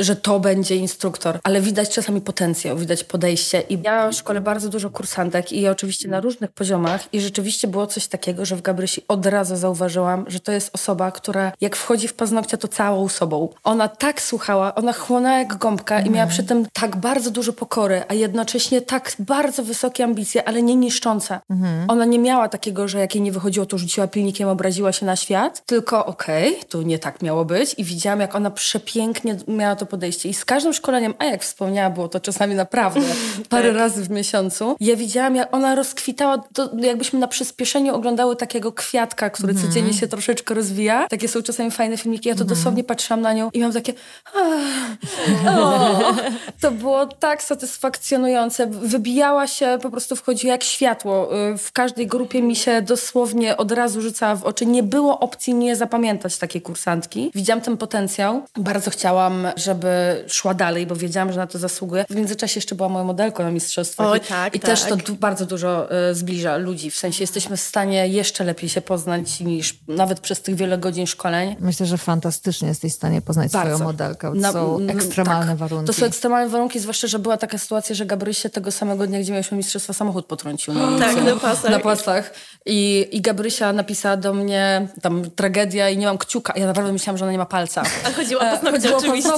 że 0.00 0.16
to 0.16 0.40
będzie 0.40 0.76
instruktor, 0.76 1.38
ale 1.42 1.60
widać 1.60 1.90
czasami 1.90 2.20
potencjał, 2.20 2.76
widać 2.76 3.04
podejście. 3.04 3.60
I 3.60 3.82
ja 3.82 4.12
szkole 4.12 4.40
bardzo 4.40 4.68
dużo 4.68 4.90
kursantek 4.90 5.52
i 5.52 5.68
oczywiście 5.68 6.08
na 6.08 6.20
różnych 6.20 6.50
poziomach 6.50 7.14
i 7.14 7.20
rzeczywiście 7.20 7.68
było 7.68 7.86
coś 7.86 8.06
takiego, 8.06 8.44
że 8.44 8.56
w 8.56 8.62
Gabrysi 8.62 9.02
od 9.08 9.26
razu 9.26 9.56
zauważyłam, 9.56 10.24
że 10.28 10.40
to 10.40 10.52
jest 10.52 10.70
osoba, 10.74 11.10
która 11.10 11.52
jak 11.60 11.76
wchodzi 11.76 12.08
w 12.08 12.14
paznokcia, 12.14 12.56
to 12.56 12.68
całą 12.68 13.08
sobą. 13.08 13.48
Ona 13.64 13.88
tak 13.88 14.22
słuchała, 14.22 14.74
ona 14.74 14.92
chłonęła 14.92 15.38
jak 15.38 15.56
gąbka 15.56 16.00
i 16.00 16.10
miała 16.10 16.26
przy 16.26 16.44
tym 16.44 16.66
tak 16.72 16.96
bardzo 16.96 17.30
dużo 17.30 17.52
pokory, 17.52 18.02
a 18.08 18.14
jednocześnie 18.14 18.80
tak 18.80 19.12
bardzo 19.18 19.62
wysokie 19.64 20.04
ambicje, 20.04 20.48
ale 20.48 20.62
nie 20.62 20.76
niszczące. 20.76 21.40
Ona 21.88 22.04
nie 22.04 22.18
miała 22.18 22.48
takiego, 22.48 22.88
że 22.88 22.98
jak 22.98 23.14
jej 23.14 23.22
nie 23.22 23.32
wychodziło, 23.32 23.66
to 23.66 23.78
rzuciła 23.78 24.06
pilnikiem, 24.06 24.48
obraziła 24.48 24.92
się 24.92 25.06
na 25.06 25.16
świat, 25.16 25.62
tylko 25.66 26.06
okej, 26.06 26.48
okay, 26.52 26.64
tu 26.64 26.82
nie 26.82 26.98
tak 26.98 27.22
miało 27.22 27.44
być 27.44 27.74
i 27.78 27.84
widziałam, 27.84 28.20
jak 28.20 28.34
ona 28.34 28.50
przepięknie 28.50 29.36
miała 29.48 29.76
to 29.76 29.86
podejście. 29.90 30.28
I 30.28 30.34
z 30.34 30.44
każdym 30.44 30.72
szkoleniem, 30.72 31.14
a 31.18 31.24
jak 31.24 31.42
wspomniała, 31.42 31.90
było 31.90 32.08
to 32.08 32.20
czasami 32.20 32.54
naprawdę 32.54 33.00
parę 33.48 33.68
tak. 33.68 33.78
razy 33.78 34.02
w 34.02 34.10
miesiącu, 34.10 34.76
ja 34.80 34.96
widziałam, 34.96 35.36
jak 35.36 35.54
ona 35.54 35.74
rozkwitała, 35.74 36.38
to 36.54 36.70
jakbyśmy 36.78 37.18
na 37.18 37.28
przyspieszeniu 37.28 37.94
oglądały 37.94 38.36
takiego 38.36 38.72
kwiatka, 38.72 39.30
który 39.30 39.52
mm. 39.52 39.64
codziennie 39.64 39.92
się 39.92 40.08
troszeczkę 40.08 40.54
rozwija. 40.54 41.06
Takie 41.08 41.28
są 41.28 41.42
czasami 41.42 41.70
fajne 41.70 41.96
filmiki. 41.96 42.28
Ja 42.28 42.34
to 42.34 42.42
mm. 42.42 42.54
dosłownie 42.54 42.84
patrzyłam 42.84 43.20
na 43.20 43.32
nią 43.32 43.50
i 43.52 43.58
miałam 43.58 43.72
takie 43.72 43.92
to 46.60 46.70
było 46.70 47.06
tak 47.06 47.42
satysfakcjonujące. 47.42 48.66
Wybijała 48.66 49.46
się, 49.46 49.78
po 49.82 49.90
prostu 49.90 50.16
wchodziła 50.16 50.52
jak 50.52 50.64
światło. 50.64 51.38
Y, 51.52 51.58
w 51.58 51.72
każdej 51.72 52.06
grupie 52.06 52.42
mi 52.42 52.56
się 52.56 52.82
dosłownie 52.82 53.56
od 53.56 53.72
razu 53.72 54.02
rzucała 54.02 54.36
w 54.36 54.44
oczy. 54.44 54.66
Nie 54.66 54.82
było 54.82 55.20
opcji 55.20 55.54
nie 55.54 55.76
zapamiętać 55.76 56.38
takiej 56.38 56.62
kursantki. 56.62 57.30
Widziałam 57.34 57.60
ten 57.60 57.76
potencjał. 57.76 58.42
Bardzo 58.56 58.90
chciałam, 58.90 59.46
że 59.56 59.69
żeby 59.70 60.24
szła 60.28 60.54
dalej, 60.54 60.86
bo 60.86 60.96
wiedziałam, 60.96 61.32
że 61.32 61.38
na 61.38 61.46
to 61.46 61.58
zasługuje. 61.58 62.04
W 62.10 62.14
międzyczasie 62.14 62.58
jeszcze 62.58 62.74
była 62.74 62.88
moją 62.88 63.04
modelką 63.04 63.42
na 63.42 63.50
mistrzostwach. 63.50 64.06
O, 64.06 64.16
i, 64.16 64.20
tak, 64.20 64.54
i 64.54 64.60
tak. 64.60 64.70
też 64.70 64.84
to 64.84 64.96
du 64.96 65.14
bardzo 65.14 65.46
dużo 65.46 65.88
y, 66.10 66.14
zbliża 66.14 66.56
ludzi. 66.56 66.90
W 66.90 66.96
sensie 66.96 67.22
jesteśmy 67.22 67.56
w 67.56 67.60
stanie 67.60 68.08
jeszcze 68.08 68.44
lepiej 68.44 68.68
się 68.68 68.80
poznać 68.80 69.40
niż 69.40 69.78
nawet 69.88 70.20
przez 70.20 70.42
tych 70.42 70.54
wiele 70.54 70.78
godzin 70.78 71.06
szkoleń. 71.06 71.56
Myślę, 71.60 71.86
że 71.86 71.98
fantastycznie 71.98 72.68
jesteś 72.68 72.92
w 72.92 72.96
stanie 72.96 73.22
poznać 73.22 73.52
bardzo. 73.52 73.74
swoją 73.74 73.88
modelkę. 73.88 74.32
To 74.42 74.52
są 74.52 74.78
ekstremalne 74.88 75.52
tak. 75.52 75.56
warunki. 75.56 75.86
To 75.86 75.92
są 75.92 76.06
ekstremalne 76.06 76.48
warunki, 76.48 76.80
zwłaszcza, 76.80 77.06
że 77.06 77.18
była 77.18 77.36
taka 77.36 77.58
sytuacja, 77.58 77.94
że 77.94 78.06
Gabrysie 78.06 78.50
tego 78.50 78.72
samego 78.72 79.06
dnia, 79.06 79.20
gdzie 79.20 79.32
mieliśmy 79.32 79.56
mistrzostwa, 79.56 79.92
samochód 79.92 80.26
potrącił. 80.26 80.74
Na, 80.74 80.98
tak, 81.06 81.24
na 81.24 81.36
pasach. 81.36 81.70
Na 81.70 81.78
pasach. 81.78 82.32
I, 82.66 83.08
I 83.12 83.20
Gabrysia 83.20 83.72
napisała 83.72 84.16
do 84.16 84.34
mnie 84.34 84.88
tam 85.02 85.30
tragedia 85.30 85.90
i 85.90 85.98
nie 85.98 86.06
mam 86.06 86.18
kciuka. 86.18 86.52
Ja 86.56 86.66
naprawdę 86.66 86.92
myślałam, 86.92 87.18
że 87.18 87.24
ona 87.24 87.32
nie 87.32 87.38
ma 87.38 87.46
palca. 87.46 87.82
A 88.06 88.12
chodziło 88.12 88.40
o 88.40 88.44
paznokcie 88.44 88.96
oczywiście. 88.96 89.30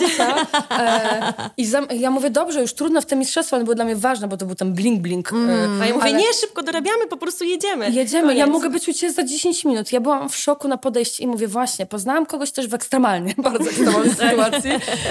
E, 0.71 1.33
I 1.57 1.67
za, 1.67 1.81
ja 1.91 2.11
mówię, 2.11 2.31
dobrze, 2.31 2.61
już 2.61 2.75
trudno 2.75 3.01
w 3.01 3.07
te 3.07 3.17
mistrzostwa, 3.17 3.57
one 3.57 3.65
były 3.65 3.75
dla 3.75 3.85
mnie 3.85 3.97
ważne, 3.97 4.29
bo 4.29 4.37
to 4.37 4.47
był 4.47 4.55
ten 4.55 4.75
blink-blink. 4.75 5.33
Mm, 5.33 5.83
a 5.83 5.87
ja 5.87 5.95
mówię, 5.95 6.05
ale... 6.05 6.13
nie, 6.13 6.33
szybko 6.41 6.63
dorabiamy, 6.63 7.07
po 7.07 7.17
prostu 7.17 7.45
jedziemy. 7.45 7.91
Jedziemy, 7.91 8.29
Koniec. 8.29 8.39
ja 8.39 8.47
mogę 8.47 8.71
być 8.71 8.89
u 8.89 8.93
ciebie 8.93 9.13
za 9.13 9.25
10 9.25 9.65
minut. 9.65 9.93
Ja 9.93 10.01
byłam 10.01 10.29
w 10.29 10.37
szoku 10.37 10.69
na 10.69 10.77
podejście 10.77 11.25
i 11.25 11.27
mówię, 11.27 11.49
właśnie, 11.49 11.87
poznałam 11.87 12.27
kogoś 12.27 12.53
też 12.53 12.69
w 12.69 12.75
ekstremalnie, 12.75 13.35
bardzo 13.49 13.71
ekstremalnej 13.71 14.15
sytuacji 14.15 14.71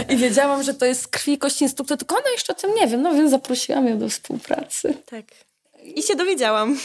i 0.09 0.17
wiedziałam, 0.17 0.63
że 0.63 0.73
to 0.73 0.85
jest 0.85 1.07
krwi 1.07 1.33
i 1.33 1.37
kości 1.37 1.63
instruktor, 1.63 1.97
tylko 1.97 2.15
ona 2.15 2.29
jeszcze 2.31 2.53
o 2.53 2.55
tym 2.55 2.75
nie 2.75 2.87
wiem, 2.87 3.01
no 3.01 3.13
więc 3.13 3.31
zaprosiłam 3.31 3.87
ją 3.87 3.99
do 3.99 4.09
współpracy. 4.09 4.93
Tak. 5.05 5.25
I 5.95 6.03
się 6.03 6.15
dowiedziałam. 6.15 6.79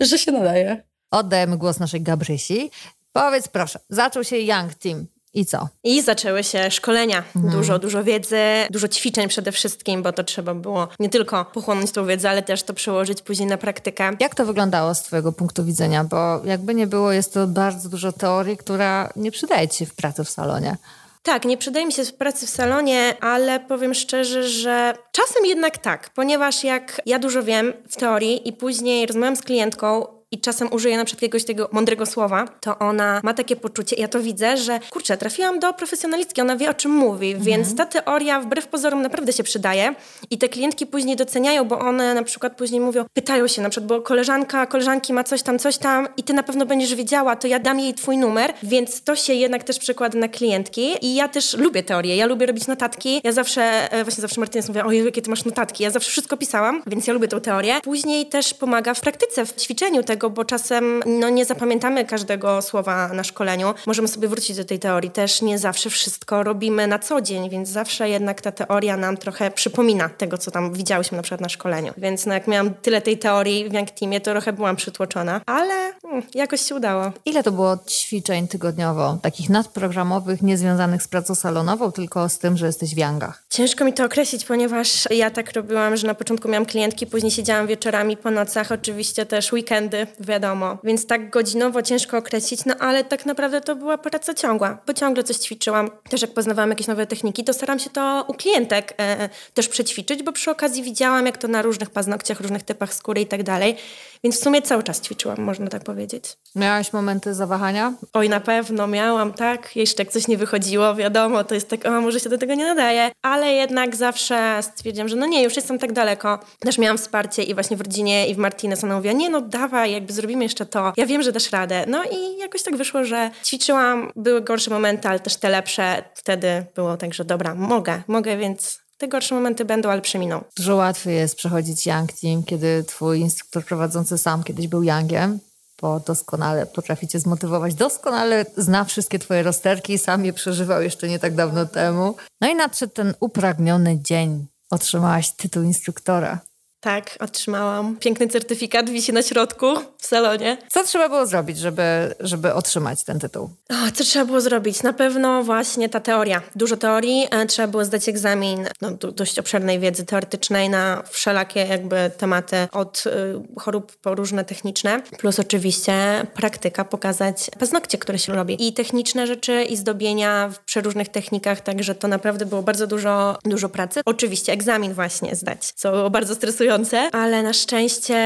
Że 0.00 0.18
się 0.18 0.32
nadaje. 0.32 0.82
Oddajemy 1.10 1.58
głos 1.58 1.80
naszej 1.80 2.00
Gabrysi. 2.00 2.70
Powiedz 3.12 3.48
proszę, 3.48 3.78
zaczął 3.88 4.24
się 4.24 4.38
Young 4.38 4.74
Team. 4.74 5.06
I 5.34 5.46
co? 5.46 5.68
I 5.84 6.02
zaczęły 6.02 6.44
się 6.44 6.70
szkolenia. 6.70 7.22
Mhm. 7.36 7.54
Dużo, 7.54 7.78
dużo 7.78 8.04
wiedzy, 8.04 8.36
dużo 8.70 8.88
ćwiczeń 8.88 9.28
przede 9.28 9.52
wszystkim, 9.52 10.02
bo 10.02 10.12
to 10.12 10.24
trzeba 10.24 10.54
było 10.54 10.88
nie 11.00 11.08
tylko 11.08 11.44
pochłonąć 11.44 11.92
tą 11.92 12.06
wiedzę, 12.06 12.30
ale 12.30 12.42
też 12.42 12.62
to 12.62 12.74
przełożyć 12.74 13.22
później 13.22 13.48
na 13.48 13.56
praktykę. 13.56 14.10
Jak 14.20 14.34
to 14.34 14.46
wyglądało 14.46 14.94
z 14.94 15.02
Twojego 15.02 15.32
punktu 15.32 15.64
widzenia? 15.64 16.04
Bo 16.04 16.40
jakby 16.44 16.74
nie 16.74 16.86
było, 16.86 17.12
jest 17.12 17.34
to 17.34 17.46
bardzo 17.46 17.88
dużo 17.88 18.12
teorii, 18.12 18.56
która 18.56 19.12
nie 19.16 19.30
przydaje 19.30 19.68
Ci 19.68 19.78
się 19.78 19.86
w 19.86 19.94
pracy 19.94 20.24
w 20.24 20.30
salonie. 20.30 20.76
Tak, 21.22 21.44
nie 21.44 21.56
przydaje 21.56 21.86
mi 21.86 21.92
się 21.92 22.04
w 22.04 22.14
pracy 22.14 22.46
w 22.46 22.50
salonie, 22.50 23.16
ale 23.20 23.60
powiem 23.60 23.94
szczerze, 23.94 24.48
że 24.48 24.94
czasem 25.12 25.46
jednak 25.46 25.78
tak, 25.78 26.10
ponieważ 26.10 26.64
jak 26.64 27.00
ja 27.06 27.18
dużo 27.18 27.42
wiem 27.42 27.72
w 27.90 27.96
teorii 27.96 28.48
i 28.48 28.52
później 28.52 29.06
rozmawiam 29.06 29.36
z 29.36 29.42
klientką, 29.42 30.06
i 30.32 30.40
czasem 30.40 30.72
użyje 30.72 30.96
na 30.96 31.04
przykład 31.04 31.22
jakiegoś 31.22 31.44
tego 31.44 31.68
mądrego 31.72 32.06
słowa, 32.06 32.48
to 32.60 32.78
ona 32.78 33.20
ma 33.24 33.34
takie 33.34 33.56
poczucie, 33.56 33.96
ja 33.96 34.08
to 34.08 34.20
widzę, 34.20 34.56
że 34.56 34.80
kurczę, 34.90 35.16
trafiłam 35.16 35.58
do 35.58 35.72
profesjonalistki, 35.72 36.40
ona 36.40 36.56
wie 36.56 36.70
o 36.70 36.74
czym 36.74 36.92
mówi, 36.92 37.26
mhm. 37.26 37.44
więc 37.44 37.76
ta 37.76 37.86
teoria 37.86 38.40
wbrew 38.40 38.66
pozorom 38.68 39.02
naprawdę 39.02 39.32
się 39.32 39.42
przydaje 39.42 39.94
i 40.30 40.38
te 40.38 40.48
klientki 40.48 40.86
później 40.86 41.16
doceniają, 41.16 41.64
bo 41.64 41.78
one 41.78 42.14
na 42.14 42.22
przykład 42.22 42.56
później 42.56 42.80
mówią, 42.80 43.04
pytają 43.14 43.46
się 43.46 43.62
na 43.62 43.70
przykład, 43.70 43.88
bo 43.88 44.00
koleżanka, 44.00 44.66
koleżanki 44.66 45.12
ma 45.12 45.24
coś 45.24 45.42
tam, 45.42 45.58
coś 45.58 45.78
tam 45.78 46.08
i 46.16 46.22
ty 46.22 46.32
na 46.32 46.42
pewno 46.42 46.66
będziesz 46.66 46.94
wiedziała, 46.94 47.36
to 47.36 47.48
ja 47.48 47.58
dam 47.58 47.80
jej 47.80 47.94
twój 47.94 48.18
numer, 48.18 48.54
więc 48.62 49.02
to 49.02 49.16
się 49.16 49.34
jednak 49.34 49.64
też 49.64 49.78
przekłada 49.78 50.18
na 50.18 50.28
klientki 50.28 51.06
i 51.06 51.14
ja 51.14 51.28
też 51.28 51.56
lubię 51.56 51.82
teorię, 51.82 52.16
ja 52.16 52.26
lubię 52.26 52.46
robić 52.46 52.66
notatki, 52.66 53.20
ja 53.24 53.32
zawsze, 53.32 53.92
e, 53.92 54.04
właśnie 54.04 54.20
zawsze 54.20 54.40
Martynez 54.40 54.68
mówi, 54.68 54.80
ojej, 54.80 55.04
jakie 55.04 55.22
ty 55.22 55.30
masz 55.30 55.44
notatki, 55.44 55.84
ja 55.84 55.90
zawsze 55.90 56.10
wszystko 56.10 56.36
pisałam, 56.36 56.82
więc 56.86 57.06
ja 57.06 57.14
lubię 57.14 57.28
tą 57.28 57.40
teorię. 57.40 57.80
Później 57.82 58.26
też 58.26 58.54
pomaga 58.54 58.94
w 58.94 59.00
praktyce, 59.00 59.46
w 59.46 59.54
ćwiczeniu 59.54 60.02
tego, 60.02 60.19
tego, 60.20 60.30
bo 60.30 60.44
czasem 60.44 61.02
no, 61.06 61.28
nie 61.28 61.44
zapamiętamy 61.44 62.04
każdego 62.04 62.62
słowa 62.62 63.08
na 63.08 63.24
szkoleniu. 63.24 63.74
Możemy 63.86 64.08
sobie 64.08 64.28
wrócić 64.28 64.56
do 64.56 64.64
tej 64.64 64.78
teorii. 64.78 65.10
Też 65.10 65.42
nie 65.42 65.58
zawsze 65.58 65.90
wszystko 65.90 66.42
robimy 66.42 66.86
na 66.86 66.98
co 66.98 67.20
dzień, 67.20 67.50
więc 67.50 67.68
zawsze 67.68 68.08
jednak 68.08 68.40
ta 68.40 68.52
teoria 68.52 68.96
nam 68.96 69.16
trochę 69.16 69.50
przypomina 69.50 70.08
tego, 70.08 70.38
co 70.38 70.50
tam 70.50 70.72
widziałyśmy 70.72 71.16
na 71.16 71.22
przykład 71.22 71.40
na 71.40 71.48
szkoleniu. 71.48 71.92
Więc 71.96 72.26
no, 72.26 72.34
jak 72.34 72.46
miałam 72.46 72.74
tyle 72.74 73.00
tej 73.00 73.18
teorii 73.18 73.68
w 73.68 73.72
Young 73.72 73.90
Teamie, 73.90 74.20
to 74.20 74.30
trochę 74.30 74.52
byłam 74.52 74.76
przytłoczona, 74.76 75.40
ale 75.46 75.92
hmm, 76.02 76.22
jakoś 76.34 76.60
się 76.60 76.74
udało. 76.74 77.12
Ile 77.24 77.42
to 77.42 77.52
było 77.52 77.78
ćwiczeń 77.88 78.48
tygodniowo, 78.48 79.18
takich 79.22 79.50
nadprogramowych, 79.50 80.42
niezwiązanych 80.42 81.02
z 81.02 81.08
pracą 81.08 81.34
salonową, 81.34 81.92
tylko 81.92 82.28
z 82.28 82.38
tym, 82.38 82.56
że 82.56 82.66
jesteś 82.66 82.94
w 82.94 82.98
Youngach? 82.98 83.42
Ciężko 83.50 83.84
mi 83.84 83.92
to 83.92 84.04
określić, 84.04 84.44
ponieważ 84.44 85.08
ja 85.10 85.30
tak 85.30 85.52
robiłam, 85.52 85.96
że 85.96 86.06
na 86.06 86.14
początku 86.14 86.48
miałam 86.48 86.66
klientki, 86.66 87.06
później 87.06 87.30
siedziałam 87.30 87.66
wieczorami 87.66 88.16
po 88.16 88.30
nocach, 88.30 88.72
oczywiście 88.72 89.26
też 89.26 89.52
weekendy, 89.52 90.06
wiadomo. 90.20 90.78
Więc 90.84 91.06
tak 91.06 91.30
godzinowo 91.30 91.82
ciężko 91.82 92.18
określić, 92.18 92.64
no 92.64 92.74
ale 92.78 93.04
tak 93.04 93.26
naprawdę 93.26 93.60
to 93.60 93.76
była 93.76 93.98
praca 93.98 94.34
ciągła, 94.34 94.78
bo 94.86 94.94
ciągle 94.94 95.24
coś 95.24 95.36
ćwiczyłam. 95.36 95.90
Też 96.10 96.22
jak 96.22 96.34
poznawałam 96.34 96.70
jakieś 96.70 96.86
nowe 96.86 97.06
techniki, 97.06 97.44
to 97.44 97.52
staram 97.52 97.78
się 97.78 97.90
to 97.90 98.24
u 98.28 98.34
klientek 98.34 98.94
e, 98.98 99.28
też 99.54 99.68
przećwiczyć, 99.68 100.22
bo 100.22 100.32
przy 100.32 100.50
okazji 100.50 100.82
widziałam, 100.82 101.26
jak 101.26 101.38
to 101.38 101.48
na 101.48 101.62
różnych 101.62 101.90
paznokciach, 101.90 102.40
różnych 102.40 102.62
typach 102.62 102.94
skóry 102.94 103.20
i 103.20 103.26
tak 103.26 103.42
dalej. 103.42 103.76
Więc 104.24 104.40
w 104.40 104.42
sumie 104.42 104.62
cały 104.62 104.82
czas 104.82 105.00
ćwiczyłam, 105.00 105.40
można 105.40 105.66
tak 105.66 105.84
powiedzieć. 105.84 106.24
Miałaś 106.56 106.92
momenty 106.92 107.34
zawahania? 107.34 107.92
Oj, 108.12 108.28
na 108.28 108.40
pewno 108.40 108.86
miałam, 108.86 109.32
tak. 109.32 109.76
Jeszcze 109.76 110.02
jak 110.02 110.12
coś 110.12 110.28
nie 110.28 110.36
wychodziło, 110.36 110.94
wiadomo, 110.94 111.44
to 111.44 111.54
jest 111.54 111.68
tak, 111.68 111.86
o, 111.86 112.00
może 112.00 112.20
się 112.20 112.28
do 112.28 112.38
tego 112.38 112.54
nie 112.54 112.64
nadaje. 112.64 113.10
Ale 113.22 113.52
jednak 113.52 113.96
zawsze 113.96 114.58
stwierdziłam, 114.62 115.08
że 115.08 115.16
no 115.16 115.26
nie, 115.26 115.42
już 115.42 115.56
jestem 115.56 115.78
tak 115.78 115.92
daleko. 115.92 116.38
Też 116.58 116.78
miałam 116.78 116.98
wsparcie 116.98 117.42
i 117.42 117.54
właśnie 117.54 117.76
w 117.76 117.80
rodzinie 117.80 118.28
i 118.28 118.34
w 118.34 118.38
Martinez. 118.38 118.84
Ona 118.84 118.96
mówiła, 118.96 119.14
nie 119.14 119.30
no 119.30 119.40
dawaj, 119.40 119.92
jakby 120.00 120.12
zrobimy 120.12 120.44
jeszcze 120.44 120.66
to. 120.66 120.92
Ja 120.96 121.06
wiem, 121.06 121.22
że 121.22 121.32
dasz 121.32 121.52
radę. 121.52 121.84
No 121.88 122.04
i 122.04 122.38
jakoś 122.38 122.62
tak 122.62 122.76
wyszło, 122.76 123.04
że 123.04 123.30
ćwiczyłam, 123.44 124.12
były 124.16 124.40
gorsze 124.40 124.70
momenty, 124.70 125.08
ale 125.08 125.20
też 125.20 125.36
te 125.36 125.48
lepsze. 125.48 126.04
Wtedy 126.14 126.66
było 126.74 126.96
tak, 126.96 127.14
że 127.14 127.24
dobra, 127.24 127.54
mogę, 127.54 128.02
mogę, 128.08 128.36
więc 128.36 128.80
te 128.98 129.08
gorsze 129.08 129.34
momenty 129.34 129.64
będą, 129.64 129.90
ale 129.90 130.00
przeminą. 130.00 130.44
Dużo 130.56 130.76
łatwiej 130.76 131.16
jest 131.16 131.36
przechodzić 131.36 131.86
Young 131.86 132.12
Team, 132.12 132.42
kiedy 132.44 132.84
twój 132.84 133.20
instruktor 133.20 133.64
prowadzący 133.64 134.18
sam 134.18 134.44
kiedyś 134.44 134.68
był 134.68 134.82
Youngiem, 134.82 135.38
bo 135.82 136.00
doskonale 136.00 136.66
potraficie 136.66 137.20
zmotywować, 137.20 137.74
doskonale 137.74 138.46
zna 138.56 138.84
wszystkie 138.84 139.18
twoje 139.18 139.42
rozterki, 139.42 139.98
sam 139.98 140.24
je 140.24 140.32
przeżywał 140.32 140.82
jeszcze 140.82 141.08
nie 141.08 141.18
tak 141.18 141.34
dawno 141.34 141.66
temu. 141.66 142.16
No 142.40 142.48
i 142.48 142.54
nadszedł 142.54 142.92
ten 142.92 143.14
upragniony 143.20 143.98
dzień. 144.00 144.46
Otrzymałaś 144.70 145.30
tytuł 145.30 145.62
instruktora. 145.62 146.38
Tak, 146.80 147.16
otrzymałam. 147.20 147.96
Piękny 147.96 148.28
certyfikat 148.28 148.90
wisi 148.90 149.12
na 149.12 149.22
środku 149.22 149.66
w 149.98 150.06
salonie. 150.06 150.58
Co 150.68 150.84
trzeba 150.84 151.08
było 151.08 151.26
zrobić, 151.26 151.58
żeby, 151.58 152.14
żeby 152.20 152.54
otrzymać 152.54 153.04
ten 153.04 153.18
tytuł? 153.18 153.50
O, 153.70 153.90
co 153.94 154.04
trzeba 154.04 154.24
było 154.24 154.40
zrobić? 154.40 154.82
Na 154.82 154.92
pewno 154.92 155.42
właśnie 155.42 155.88
ta 155.88 156.00
teoria. 156.00 156.42
Dużo 156.56 156.76
teorii. 156.76 157.26
E, 157.30 157.46
trzeba 157.46 157.68
było 157.68 157.84
zdać 157.84 158.08
egzamin 158.08 158.68
no, 158.80 158.90
dość 158.90 159.38
obszernej 159.38 159.78
wiedzy 159.78 160.06
teoretycznej 160.06 160.70
na 160.70 161.02
wszelakie 161.10 161.60
jakby 161.60 162.10
tematy 162.18 162.56
od 162.72 163.04
y, 163.06 163.60
chorób 163.60 163.96
po 163.96 164.14
różne 164.14 164.44
techniczne. 164.44 165.02
Plus 165.18 165.38
oczywiście 165.38 166.26
praktyka, 166.34 166.84
pokazać 166.84 167.50
paznokcie, 167.58 167.98
które 167.98 168.18
się 168.18 168.34
robi. 168.34 168.68
I 168.68 168.72
techniczne 168.72 169.26
rzeczy, 169.26 169.62
i 169.62 169.76
zdobienia 169.76 170.48
w 170.48 170.58
przeróżnych 170.58 171.08
technikach, 171.08 171.60
także 171.60 171.94
to 171.94 172.08
naprawdę 172.08 172.46
było 172.46 172.62
bardzo 172.62 172.86
dużo, 172.86 173.38
dużo 173.44 173.68
pracy. 173.68 174.00
Oczywiście 174.04 174.52
egzamin 174.52 174.94
właśnie 174.94 175.36
zdać, 175.36 175.72
co 175.72 175.92
było 175.92 176.10
bardzo 176.10 176.34
stresujące 176.34 176.69
ale 177.12 177.42
na 177.42 177.52
szczęście 177.52 178.18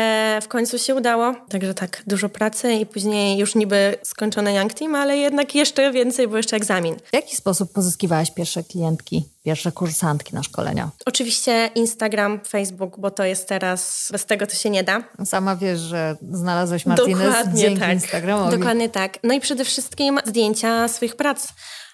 w 0.43 0.49
końcu 0.49 0.79
się 0.79 0.95
udało. 0.95 1.35
Także 1.49 1.75
tak, 1.75 2.03
dużo 2.07 2.29
pracy 2.29 2.73
i 2.73 2.87
później 2.87 3.39
już 3.39 3.55
niby 3.55 3.97
skończone 4.03 4.55
Young 4.55 4.75
Team, 4.75 4.95
ale 4.95 5.17
jednak 5.17 5.55
jeszcze 5.55 5.93
więcej, 5.93 6.29
bo 6.29 6.37
jeszcze 6.37 6.57
egzamin. 6.57 6.97
W 6.97 7.13
jaki 7.13 7.37
sposób 7.37 7.73
pozyskiwałaś 7.73 8.31
pierwsze 8.31 8.65
klientki? 8.65 9.35
pierwsze 9.45 9.73
kursantki 9.73 10.35
na 10.35 10.43
szkolenia? 10.43 10.91
Oczywiście 11.07 11.71
Instagram, 11.75 12.41
Facebook, 12.49 12.99
bo 12.99 13.11
to 13.11 13.25
jest 13.25 13.49
teraz, 13.49 14.09
bez 14.13 14.27
tego 14.27 14.47
to 14.47 14.55
się 14.55 14.71
nie 14.71 14.85
da. 14.85 15.03
Sama 15.25 15.57
wiesz, 15.57 15.81
że 15.81 16.17
znalazłeś 16.31 16.87
Martinez 16.87 17.19
Dokładnie 17.19 17.61
dzięki 17.61 17.81
tak. 17.81 17.93
Instagramowi. 17.93 18.59
Dokładnie 18.59 18.89
tak. 18.89 19.19
No 19.23 19.35
i 19.35 19.41
przede 19.41 19.65
wszystkim 19.65 20.19
zdjęcia 20.25 20.89
swoich 20.89 21.17
prac. 21.17 21.49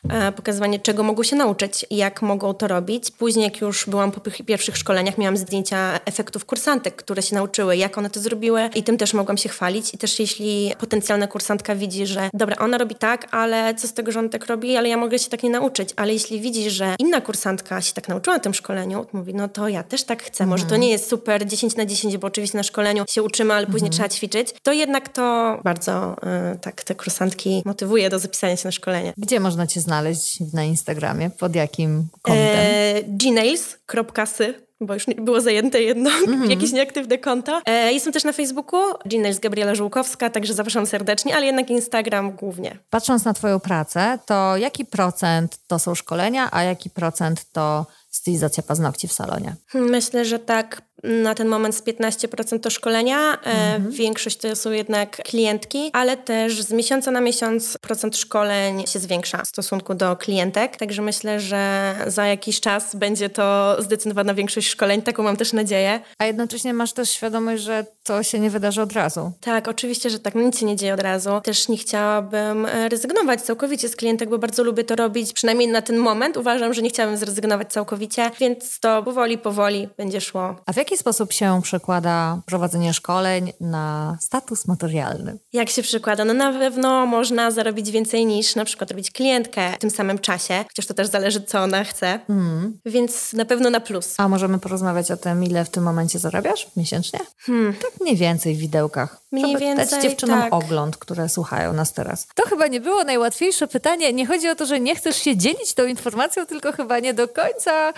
E, 0.09 0.33
pokazywanie, 0.33 0.79
czego 0.79 1.03
mogą 1.03 1.23
się 1.23 1.37
nauczyć 1.37 1.87
jak 1.91 2.23
mogą 2.23 2.55
to 2.55 2.69
robić. 2.69 3.11
Później, 3.11 3.45
jak 3.45 3.61
już 3.61 3.87
byłam 3.87 4.13
po 4.13 4.21
pierwszych 4.47 4.77
szkoleniach, 4.77 5.19
miałam 5.19 5.37
zdjęcia 5.37 6.01
efektów 6.05 6.45
kursantek, 6.45 6.97
które 6.97 7.23
się 7.23 7.35
nauczyły, 7.35 7.77
jak 7.77 7.99
one 7.99 8.11
to 8.11 8.21
zrobiły 8.21 8.71
i 8.75 8.83
tym 8.83 8.99
też 8.99 9.15
mogłam 9.15 9.37
się 9.37 9.49
chwalić. 9.49 9.95
I 9.95 9.99
też 9.99 10.21
jeśli 10.21 10.73
potencjalna 10.79 11.27
kursantka 11.27 11.75
widzi, 11.75 12.07
że 12.07 12.31
dobra, 12.35 12.57
ona 12.57 12.79
robi 12.79 12.95
tak, 12.95 13.29
ale 13.31 13.75
co 13.75 13.89
z 13.89 13.93
tego, 13.93 14.13
że 14.13 14.19
on 14.19 14.29
tak 14.29 14.47
robi, 14.47 14.77
ale 14.77 14.89
ja 14.89 14.97
mogę 14.97 15.19
się 15.19 15.31
tak 15.31 15.43
nie 15.43 15.51
nauczyć. 15.51 15.91
Ale 15.97 16.13
jeśli 16.13 16.41
widzi, 16.41 16.71
że 16.71 16.95
inna 16.99 17.21
kursantka 17.21 17.81
się 17.81 17.93
tak 17.93 18.09
nauczyła 18.09 18.37
na 18.37 18.41
tym 18.41 18.55
szkoleniu, 18.55 19.07
mówi, 19.13 19.35
no 19.35 19.49
to 19.49 19.69
ja 19.69 19.83
też 19.83 20.05
tak 20.05 20.23
chcę. 20.23 20.47
Może 20.47 20.63
to 20.63 20.67
mhm. 20.67 20.81
nie 20.81 20.91
jest 20.91 21.09
super 21.09 21.47
10 21.47 21.77
na 21.77 21.87
10, 21.87 22.17
bo 22.17 22.27
oczywiście 22.27 22.59
na 22.59 22.63
szkoleniu 22.63 23.05
się 23.09 23.23
uczymy, 23.23 23.55
ale 23.55 23.67
później 23.67 23.89
mhm. 23.89 23.93
trzeba 23.93 24.09
ćwiczyć. 24.09 24.55
To 24.63 24.73
jednak 24.73 25.09
to 25.09 25.59
bardzo 25.65 26.17
y, 26.55 26.59
tak 26.59 26.85
te 26.85 26.95
kursantki 26.95 27.63
motywuje 27.65 28.11
do 28.11 28.19
zapisania 28.19 28.57
się 28.57 28.69
na 28.69 28.73
szkolenie. 28.73 29.13
Gdzie 29.17 29.41
można 29.41 29.67
cię 29.67 29.81
znaleźć? 29.81 29.90
Znaleźć 29.91 30.41
na 30.53 30.65
Instagramie? 30.65 31.31
Pod 31.31 31.55
jakim 31.55 32.09
kontem? 32.23 32.45
E, 32.45 33.03
gnails.sy 33.03 34.55
bo 34.81 34.95
już 34.95 35.07
było 35.07 35.41
zajęte 35.41 35.83
jedno, 35.83 36.11
mm 36.27 36.43
-hmm. 36.43 36.51
jakieś 36.51 36.73
nieaktywne 36.73 37.19
konto. 37.19 37.61
E, 37.67 37.93
jestem 37.93 38.13
też 38.13 38.25
na 38.25 38.33
Facebooku, 38.33 38.81
Ginails 39.09 39.39
Gabriela 39.39 39.75
Żółkowska, 39.75 40.31
także 40.31 40.55
zapraszam 40.55 40.87
serdecznie, 40.87 41.37
ale 41.37 41.47
jednak 41.47 41.71
Instagram 41.71 42.33
głównie. 42.33 42.79
Patrząc 42.91 43.25
na 43.25 43.33
Twoją 43.33 43.61
pracę, 43.61 44.19
to 44.27 44.57
jaki 44.57 44.85
procent 44.85 45.59
to 45.67 45.79
są 45.79 45.95
szkolenia, 45.95 46.49
a 46.53 46.63
jaki 46.63 46.91
procent 46.91 47.53
to 47.53 47.87
stylizacja 48.11 48.63
paznokci 48.63 49.09
w 49.09 49.13
salonie? 49.13 49.57
Myślę, 49.75 50.25
że 50.25 50.39
tak 50.39 50.83
na 51.03 51.35
ten 51.35 51.49
moment 51.49 51.75
z 51.75 51.83
15% 51.83 52.61
to 52.61 52.71
szkolenia. 52.71 53.19
E, 53.19 53.47
mhm. 53.47 53.91
Większość 53.91 54.37
to 54.37 54.57
są 54.57 54.71
jednak 54.71 55.17
klientki, 55.17 55.91
ale 55.93 56.17
też 56.17 56.63
z 56.63 56.73
miesiąca 56.73 57.11
na 57.11 57.21
miesiąc 57.21 57.79
procent 57.81 58.17
szkoleń 58.17 58.87
się 58.87 58.99
zwiększa 58.99 59.43
w 59.43 59.49
stosunku 59.49 59.95
do 59.95 60.17
klientek. 60.17 60.77
Także 60.77 61.03
myślę, 61.03 61.41
że 61.41 61.95
za 62.07 62.27
jakiś 62.27 62.61
czas 62.61 62.95
będzie 62.95 63.31
to 63.31 63.77
zdecydowana 63.79 64.35
większość 64.35 64.69
szkoleń. 64.69 65.03
Taką 65.03 65.23
mam 65.23 65.37
też 65.37 65.53
nadzieję. 65.53 66.01
A 66.19 66.27
jednocześnie 66.27 66.75
masz 66.75 66.93
też 66.93 67.11
świadomość, 67.11 67.63
że 67.63 67.87
to 68.03 68.23
się 68.23 68.41
nie 68.41 68.51
wydarzy 68.51 68.83
od 68.83 68.93
razu. 68.93 69.33
Tak, 69.41 69.69
oczywiście, 69.69 70.11
że 70.11 70.19
tak. 70.19 70.35
Nic 70.35 70.59
się 70.59 70.67
nie 70.67 70.77
dzieje 70.77 70.95
od 70.95 71.01
razu. 71.01 71.31
Też 71.45 71.69
nie 71.69 71.77
chciałabym 71.77 72.67
e, 72.67 72.89
rezygnować 72.89 73.43
całkowicie 73.43 73.89
z 73.89 73.97
klientek, 73.97 74.29
bo 74.29 74.39
bardzo 74.39 74.65
lubię 74.65 74.85
to 74.85 74.97
robić. 74.97 75.33
Przynajmniej 75.33 75.69
na 75.69 75.83
ten 75.83 75.97
moment 75.97 76.37
uważam, 76.37 76.75
że 76.75 76.83
nie 76.83 76.91
chciałabym 76.91 77.19
zrezygnować 77.19 77.73
całkowicie, 77.73 78.01
więc 78.41 78.81
to 78.81 79.03
powoli, 79.03 79.39
powoli 79.39 79.89
będzie 79.97 80.21
szło. 80.21 80.57
A 80.67 80.73
w 80.73 80.77
jaki 80.77 80.97
sposób 80.97 81.33
się 81.33 81.61
przekłada 81.63 82.43
prowadzenie 82.47 82.95
szkoleń 82.95 83.53
na 83.61 84.17
status 84.21 84.67
materialny? 84.67 85.39
Jak 85.53 85.71
się 85.71 85.83
przekłada? 85.83 86.25
No 86.25 86.35
na 86.35 86.53
pewno 86.53 87.07
można 87.07 87.51
zarobić 87.51 87.91
więcej 87.91 88.27
niż 88.27 88.55
na 88.55 88.65
przykład 88.65 88.91
robić 88.91 89.11
klientkę 89.11 89.73
w 89.73 89.79
tym 89.79 89.91
samym 89.91 90.19
czasie, 90.19 90.65
chociaż 90.69 90.87
to 90.87 90.95
też 90.95 91.07
zależy, 91.07 91.41
co 91.41 91.61
ona 91.61 91.85
chce. 91.85 92.21
Mm. 92.29 92.81
Więc 92.87 93.33
na 93.33 93.45
pewno 93.45 93.71
na 93.71 93.81
plus. 93.81 94.15
A 94.19 94.29
możemy 94.29 94.59
porozmawiać 94.59 95.11
o 95.11 95.17
tym, 95.17 95.45
ile 95.45 95.65
w 95.65 95.71
tym 95.71 95.85
momencie 95.85 96.19
zarabiasz 96.19 96.67
miesięcznie? 96.77 97.19
Hmm. 97.39 97.75
Tak 97.75 97.91
mniej 98.01 98.17
więcej 98.17 98.55
w 98.55 98.59
widełkach. 98.59 99.20
Mniej 99.33 99.47
żeby 99.47 99.61
więcej, 99.61 99.87
dać 99.89 100.03
dziewczynom 100.03 100.41
tak. 100.41 100.55
ogląd, 100.55 100.97
które 100.97 101.29
słuchają 101.29 101.73
nas 101.73 101.93
teraz. 101.93 102.27
To 102.35 102.43
chyba 102.49 102.67
nie 102.67 102.81
było 102.81 103.05
najłatwiejsze 103.05 103.67
pytanie. 103.67 104.13
Nie 104.13 104.27
chodzi 104.27 104.49
o 104.49 104.55
to, 104.55 104.67
że 104.67 104.81
nie 104.81 104.97
chcesz 104.97 105.17
się 105.17 105.37
dzielić 105.37 105.75
tą 105.75 105.87
informacją, 105.87 106.47
tylko 106.47 106.73
chyba 106.73 106.99
nie 106.99 107.15
do 107.15 107.29
końca 107.29 107.93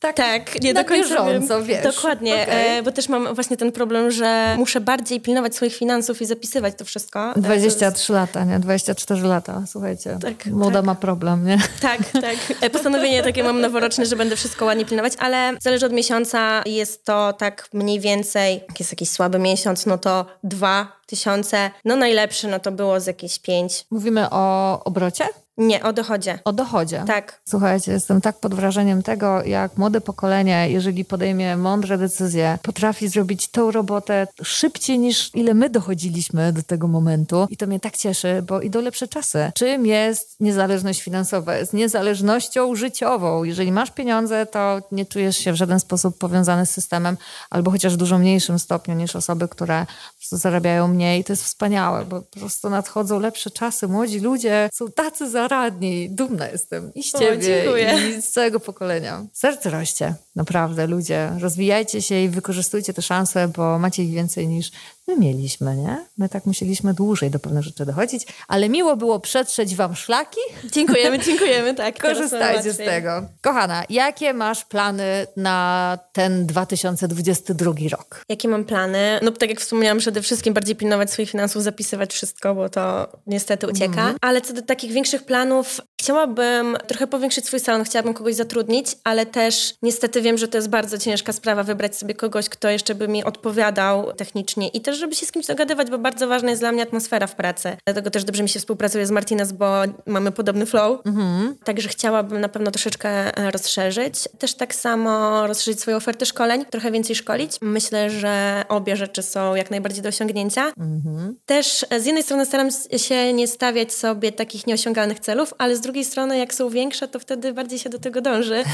tak, 0.00 0.16
tak 0.16 0.62
nie 0.62 0.74
do 0.74 0.84
końca 0.84 1.24
bieżąco, 1.24 1.62
wiesz. 1.64 1.82
Dokładnie, 1.82 2.42
okay. 2.42 2.54
e, 2.54 2.82
bo 2.82 2.92
też 2.92 3.08
mam 3.08 3.34
właśnie 3.34 3.56
ten 3.56 3.72
problem, 3.72 4.10
że 4.10 4.54
muszę 4.58 4.80
bardziej 4.80 5.20
pilnować 5.20 5.56
swoich 5.56 5.76
finansów 5.76 6.22
i 6.22 6.26
zapisywać 6.26 6.74
to 6.76 6.84
wszystko. 6.84 7.32
23 7.36 7.84
jest... 7.84 8.08
lata, 8.08 8.44
nie? 8.44 8.58
24 8.58 9.22
lata, 9.22 9.62
słuchajcie. 9.66 10.18
Tak, 10.22 10.46
Młoda 10.46 10.78
tak. 10.78 10.84
ma 10.84 10.94
problem, 10.94 11.46
nie? 11.46 11.58
Tak, 11.80 11.98
tak. 12.12 12.36
E, 12.60 12.70
postanowienie 12.70 13.22
takie 13.22 13.42
mam 13.42 13.60
noworoczne, 13.60 14.06
że 14.06 14.16
będę 14.16 14.36
wszystko 14.36 14.64
ładnie 14.64 14.84
pilnować, 14.84 15.12
ale 15.18 15.52
zależy 15.60 15.86
od 15.86 15.92
miesiąca. 15.92 16.62
Jest 16.66 17.04
to 17.04 17.32
tak 17.32 17.68
mniej 17.72 18.00
więcej, 18.00 18.60
jak 18.68 18.80
jest 18.80 18.92
jakiś 18.92 19.10
słaby 19.10 19.38
miesiąc, 19.38 19.86
no 19.86 19.98
to 19.98 20.26
dwa 20.44 20.97
tysiące. 21.08 21.70
No 21.84 21.96
najlepszy, 21.96 22.48
no 22.48 22.58
to 22.60 22.72
było 22.72 23.00
z 23.00 23.06
jakieś 23.06 23.38
pięć. 23.38 23.86
Mówimy 23.90 24.30
o 24.30 24.84
obrocie? 24.84 25.24
Nie, 25.58 25.82
o 25.82 25.92
dochodzie. 25.92 26.38
O 26.44 26.52
dochodzie. 26.52 27.04
Tak. 27.06 27.40
Słuchajcie, 27.48 27.92
jestem 27.92 28.20
tak 28.20 28.40
pod 28.40 28.54
wrażeniem 28.54 29.02
tego, 29.02 29.44
jak 29.44 29.76
młode 29.76 30.00
pokolenie, 30.00 30.66
jeżeli 30.70 31.04
podejmie 31.04 31.56
mądre 31.56 31.98
decyzje, 31.98 32.58
potrafi 32.62 33.08
zrobić 33.08 33.48
tą 33.48 33.70
robotę 33.70 34.26
szybciej 34.42 34.98
niż 34.98 35.30
ile 35.34 35.54
my 35.54 35.70
dochodziliśmy 35.70 36.52
do 36.52 36.62
tego 36.62 36.88
momentu. 36.88 37.46
I 37.50 37.56
to 37.56 37.66
mnie 37.66 37.80
tak 37.80 37.96
cieszy, 37.96 38.42
bo 38.48 38.60
idą 38.60 38.80
lepsze 38.80 39.08
czasy. 39.08 39.52
Czym 39.54 39.86
jest 39.86 40.40
niezależność 40.40 41.02
finansowa? 41.02 41.56
Jest 41.56 41.72
niezależnością 41.72 42.74
życiową. 42.74 43.44
Jeżeli 43.44 43.72
masz 43.72 43.90
pieniądze, 43.90 44.46
to 44.46 44.80
nie 44.92 45.06
czujesz 45.06 45.36
się 45.36 45.52
w 45.52 45.56
żaden 45.56 45.80
sposób 45.80 46.18
powiązany 46.18 46.66
z 46.66 46.70
systemem, 46.70 47.16
albo 47.50 47.70
chociaż 47.70 47.94
w 47.94 47.96
dużo 47.96 48.18
mniejszym 48.18 48.58
stopniu 48.58 48.94
niż 48.94 49.16
osoby, 49.16 49.48
które 49.48 49.86
zarabiają 50.30 50.88
mniej. 50.88 50.97
To 51.26 51.32
jest 51.32 51.44
wspaniałe, 51.44 52.04
bo 52.04 52.22
po 52.22 52.38
prostu 52.38 52.70
nadchodzą 52.70 53.20
lepsze 53.20 53.50
czasy. 53.50 53.88
Młodzi 53.88 54.20
ludzie 54.20 54.70
są 54.72 54.92
tacy 54.92 55.30
za 55.30 55.48
radni. 55.48 56.10
Dumna 56.10 56.48
jestem 56.48 56.94
i 56.94 57.02
z 57.02 57.12
ciebie, 57.12 57.70
o, 57.70 57.76
i 57.76 58.22
z 58.22 58.30
całego 58.30 58.60
pokolenia. 58.60 59.26
Serce 59.32 59.70
roście, 59.70 60.14
naprawdę, 60.36 60.86
ludzie. 60.86 61.32
Rozwijajcie 61.38 62.02
się 62.02 62.22
i 62.22 62.28
wykorzystujcie 62.28 62.94
te 62.94 63.02
szanse, 63.02 63.48
bo 63.48 63.78
macie 63.78 64.04
ich 64.04 64.10
więcej 64.10 64.48
niż 64.48 64.70
my 65.08 65.16
mieliśmy, 65.16 65.76
nie? 65.76 66.06
My 66.18 66.28
tak 66.28 66.46
musieliśmy 66.46 66.94
dłużej 66.94 67.30
do 67.30 67.38
pewnych 67.38 67.64
rzeczy 67.64 67.86
dochodzić, 67.86 68.26
ale 68.48 68.68
miło 68.68 68.96
było 68.96 69.20
przetrzeć 69.20 69.76
wam 69.76 69.96
szlaki. 69.96 70.40
Dziękujemy, 70.72 71.18
dziękujemy, 71.26 71.74
tak. 71.74 71.98
Korzystajcie 71.98 72.72
z 72.72 72.76
tego. 72.76 73.22
Kochana, 73.42 73.84
jakie 73.90 74.34
masz 74.34 74.64
plany 74.64 75.26
na 75.36 75.98
ten 76.12 76.46
2022 76.46 77.72
rok? 77.90 78.24
Jakie 78.28 78.48
mam 78.48 78.64
plany? 78.64 79.20
No 79.22 79.30
tak 79.30 79.48
jak 79.50 79.60
wspomniałam, 79.60 79.98
przede 79.98 80.22
wszystkim 80.22 80.54
bardziej 80.54 80.76
pilnować 80.76 81.10
swoich 81.10 81.30
finansów, 81.30 81.62
zapisywać 81.62 82.12
wszystko, 82.12 82.54
bo 82.54 82.68
to 82.68 83.08
niestety 83.26 83.66
ucieka. 83.66 84.02
Mm. 84.02 84.16
Ale 84.20 84.40
co 84.40 84.52
do 84.52 84.62
takich 84.62 84.92
większych 84.92 85.24
planów, 85.24 85.80
chciałabym 86.00 86.76
trochę 86.86 87.06
powiększyć 87.06 87.46
swój 87.46 87.60
salon, 87.60 87.84
chciałabym 87.84 88.14
kogoś 88.14 88.34
zatrudnić, 88.34 88.86
ale 89.04 89.26
też 89.26 89.74
niestety 89.82 90.22
wiem, 90.22 90.38
że 90.38 90.48
to 90.48 90.58
jest 90.58 90.68
bardzo 90.68 90.98
ciężka 90.98 91.32
sprawa 91.32 91.62
wybrać 91.62 91.96
sobie 91.96 92.14
kogoś, 92.14 92.48
kto 92.48 92.68
jeszcze 92.68 92.94
by 92.94 93.08
mi 93.08 93.24
odpowiadał 93.24 94.12
technicznie 94.12 94.68
i 94.68 94.80
też 94.80 94.98
żeby 94.98 95.14
się 95.14 95.26
z 95.26 95.32
kimś 95.32 95.46
dogadywać, 95.46 95.90
bo 95.90 95.98
bardzo 95.98 96.28
ważna 96.28 96.50
jest 96.50 96.62
dla 96.62 96.72
mnie 96.72 96.82
atmosfera 96.82 97.26
w 97.26 97.34
pracy. 97.34 97.76
Dlatego 97.86 98.10
też 98.10 98.24
dobrze 98.24 98.42
mi 98.42 98.48
się 98.48 98.60
współpracuje 98.60 99.06
z 99.06 99.10
Martinez, 99.10 99.52
bo 99.52 99.82
mamy 100.06 100.32
podobny 100.32 100.66
flow. 100.66 101.06
Mhm. 101.06 101.56
Także 101.64 101.88
chciałabym 101.88 102.40
na 102.40 102.48
pewno 102.48 102.70
troszeczkę 102.70 103.08
e, 103.36 103.50
rozszerzyć. 103.50 104.28
Też 104.38 104.54
tak 104.54 104.74
samo 104.74 105.46
rozszerzyć 105.46 105.80
swoje 105.80 105.96
oferty 105.96 106.26
szkoleń, 106.26 106.64
trochę 106.70 106.90
więcej 106.90 107.16
szkolić. 107.16 107.52
Myślę, 107.60 108.10
że 108.10 108.64
obie 108.68 108.96
rzeczy 108.96 109.22
są 109.22 109.54
jak 109.54 109.70
najbardziej 109.70 110.02
do 110.02 110.08
osiągnięcia. 110.08 110.72
Mhm. 110.78 111.36
Też 111.46 111.86
e, 111.90 112.00
z 112.00 112.06
jednej 112.06 112.24
strony 112.24 112.46
staram 112.46 112.68
się 112.96 113.32
nie 113.32 113.48
stawiać 113.48 113.92
sobie 113.92 114.32
takich 114.32 114.66
nieosiągalnych 114.66 115.20
celów, 115.20 115.54
ale 115.58 115.76
z 115.76 115.80
drugiej 115.88 116.04
strony 116.04 116.38
jak 116.38 116.54
są 116.54 116.70
większe, 116.70 117.08
to 117.08 117.18
wtedy 117.18 117.52
bardziej 117.52 117.78
się 117.78 117.90
do 117.90 117.98
tego 117.98 118.20
dąży. 118.20 118.64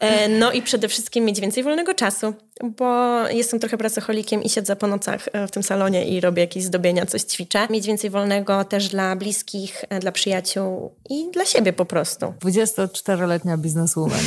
E, 0.00 0.28
no 0.28 0.52
i 0.52 0.62
przede 0.62 0.88
wszystkim 0.88 1.24
mieć 1.24 1.40
więcej 1.40 1.62
wolnego 1.62 1.94
czasu, 1.94 2.34
bo 2.62 3.20
jestem 3.28 3.60
trochę 3.60 3.78
pracocholikiem 3.78 4.42
i 4.42 4.48
siedzę 4.48 4.76
po 4.76 4.86
nocach 4.86 5.28
w 5.48 5.50
tym 5.50 5.62
salonie 5.62 6.04
i 6.08 6.20
robię 6.20 6.42
jakieś 6.42 6.64
zdobienia, 6.64 7.06
coś 7.06 7.22
ćwiczę. 7.22 7.66
Mieć 7.70 7.86
więcej 7.86 8.10
wolnego 8.10 8.64
też 8.64 8.88
dla 8.88 9.16
bliskich, 9.16 9.84
e, 9.88 10.00
dla 10.00 10.12
przyjaciół 10.12 10.94
i 11.10 11.30
dla 11.32 11.44
siebie 11.44 11.72
po 11.72 11.84
prostu. 11.84 12.26
24-letnia 12.26 13.56
bizneswoman. 13.56 14.20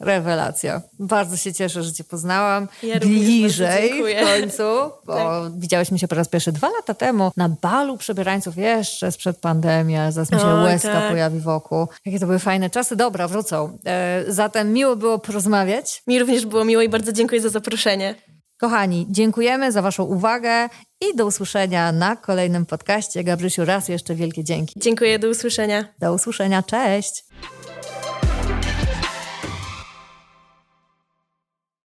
Rewelacja. 0.00 0.82
Bardzo 0.98 1.36
się 1.36 1.52
cieszę, 1.52 1.82
że 1.82 1.92
Cię 1.92 2.04
poznałam 2.04 2.68
ja 2.82 3.00
bliżej 3.00 3.92
w 4.02 4.26
końcu, 4.26 4.62
bo 5.06 5.14
tak. 5.14 5.58
widziałyśmy 5.58 5.98
się 5.98 6.08
po 6.08 6.14
raz 6.14 6.28
pierwszy 6.28 6.52
dwa 6.52 6.70
lata 6.70 6.94
temu 6.94 7.30
na 7.36 7.48
balu 7.48 7.96
przebierańców 7.96 8.56
jeszcze 8.56 9.12
sprzed 9.12 9.38
pandemii, 9.38 9.96
ale 9.96 10.12
zaraz 10.12 10.32
mi 10.32 10.40
się 10.40 10.46
o, 10.46 10.62
łezka 10.62 10.92
tak. 10.92 11.10
pojawi 11.10 11.40
wokół. 11.40 11.86
Jakie 12.06 12.20
to 12.20 12.26
były 12.26 12.38
fajne 12.38 12.70
czasy. 12.70 12.96
Dobra, 12.96 13.28
wrócą. 13.28 13.78
E, 13.86 14.24
zatem 14.28 14.72
miło 14.72 14.96
było 14.96 15.18
porozmawiać. 15.18 16.02
Mi 16.06 16.18
również 16.18 16.46
było 16.46 16.64
miło 16.64 16.82
i 16.82 16.88
bardzo 16.88 17.12
dziękuję 17.12 17.40
za 17.40 17.48
zaproszenie. 17.48 18.14
Kochani, 18.60 19.06
dziękujemy 19.10 19.72
za 19.72 19.82
Waszą 19.82 20.04
uwagę 20.04 20.68
i 21.00 21.16
do 21.16 21.26
usłyszenia 21.26 21.92
na 21.92 22.16
kolejnym 22.16 22.66
podcaście. 22.66 23.24
Gabrysiu, 23.24 23.64
raz 23.64 23.88
jeszcze 23.88 24.14
wielkie 24.14 24.44
dzięki. 24.44 24.80
Dziękuję, 24.80 25.18
do 25.18 25.28
usłyszenia. 25.28 25.84
Do 25.98 26.14
usłyszenia, 26.14 26.62
cześć. 26.62 27.24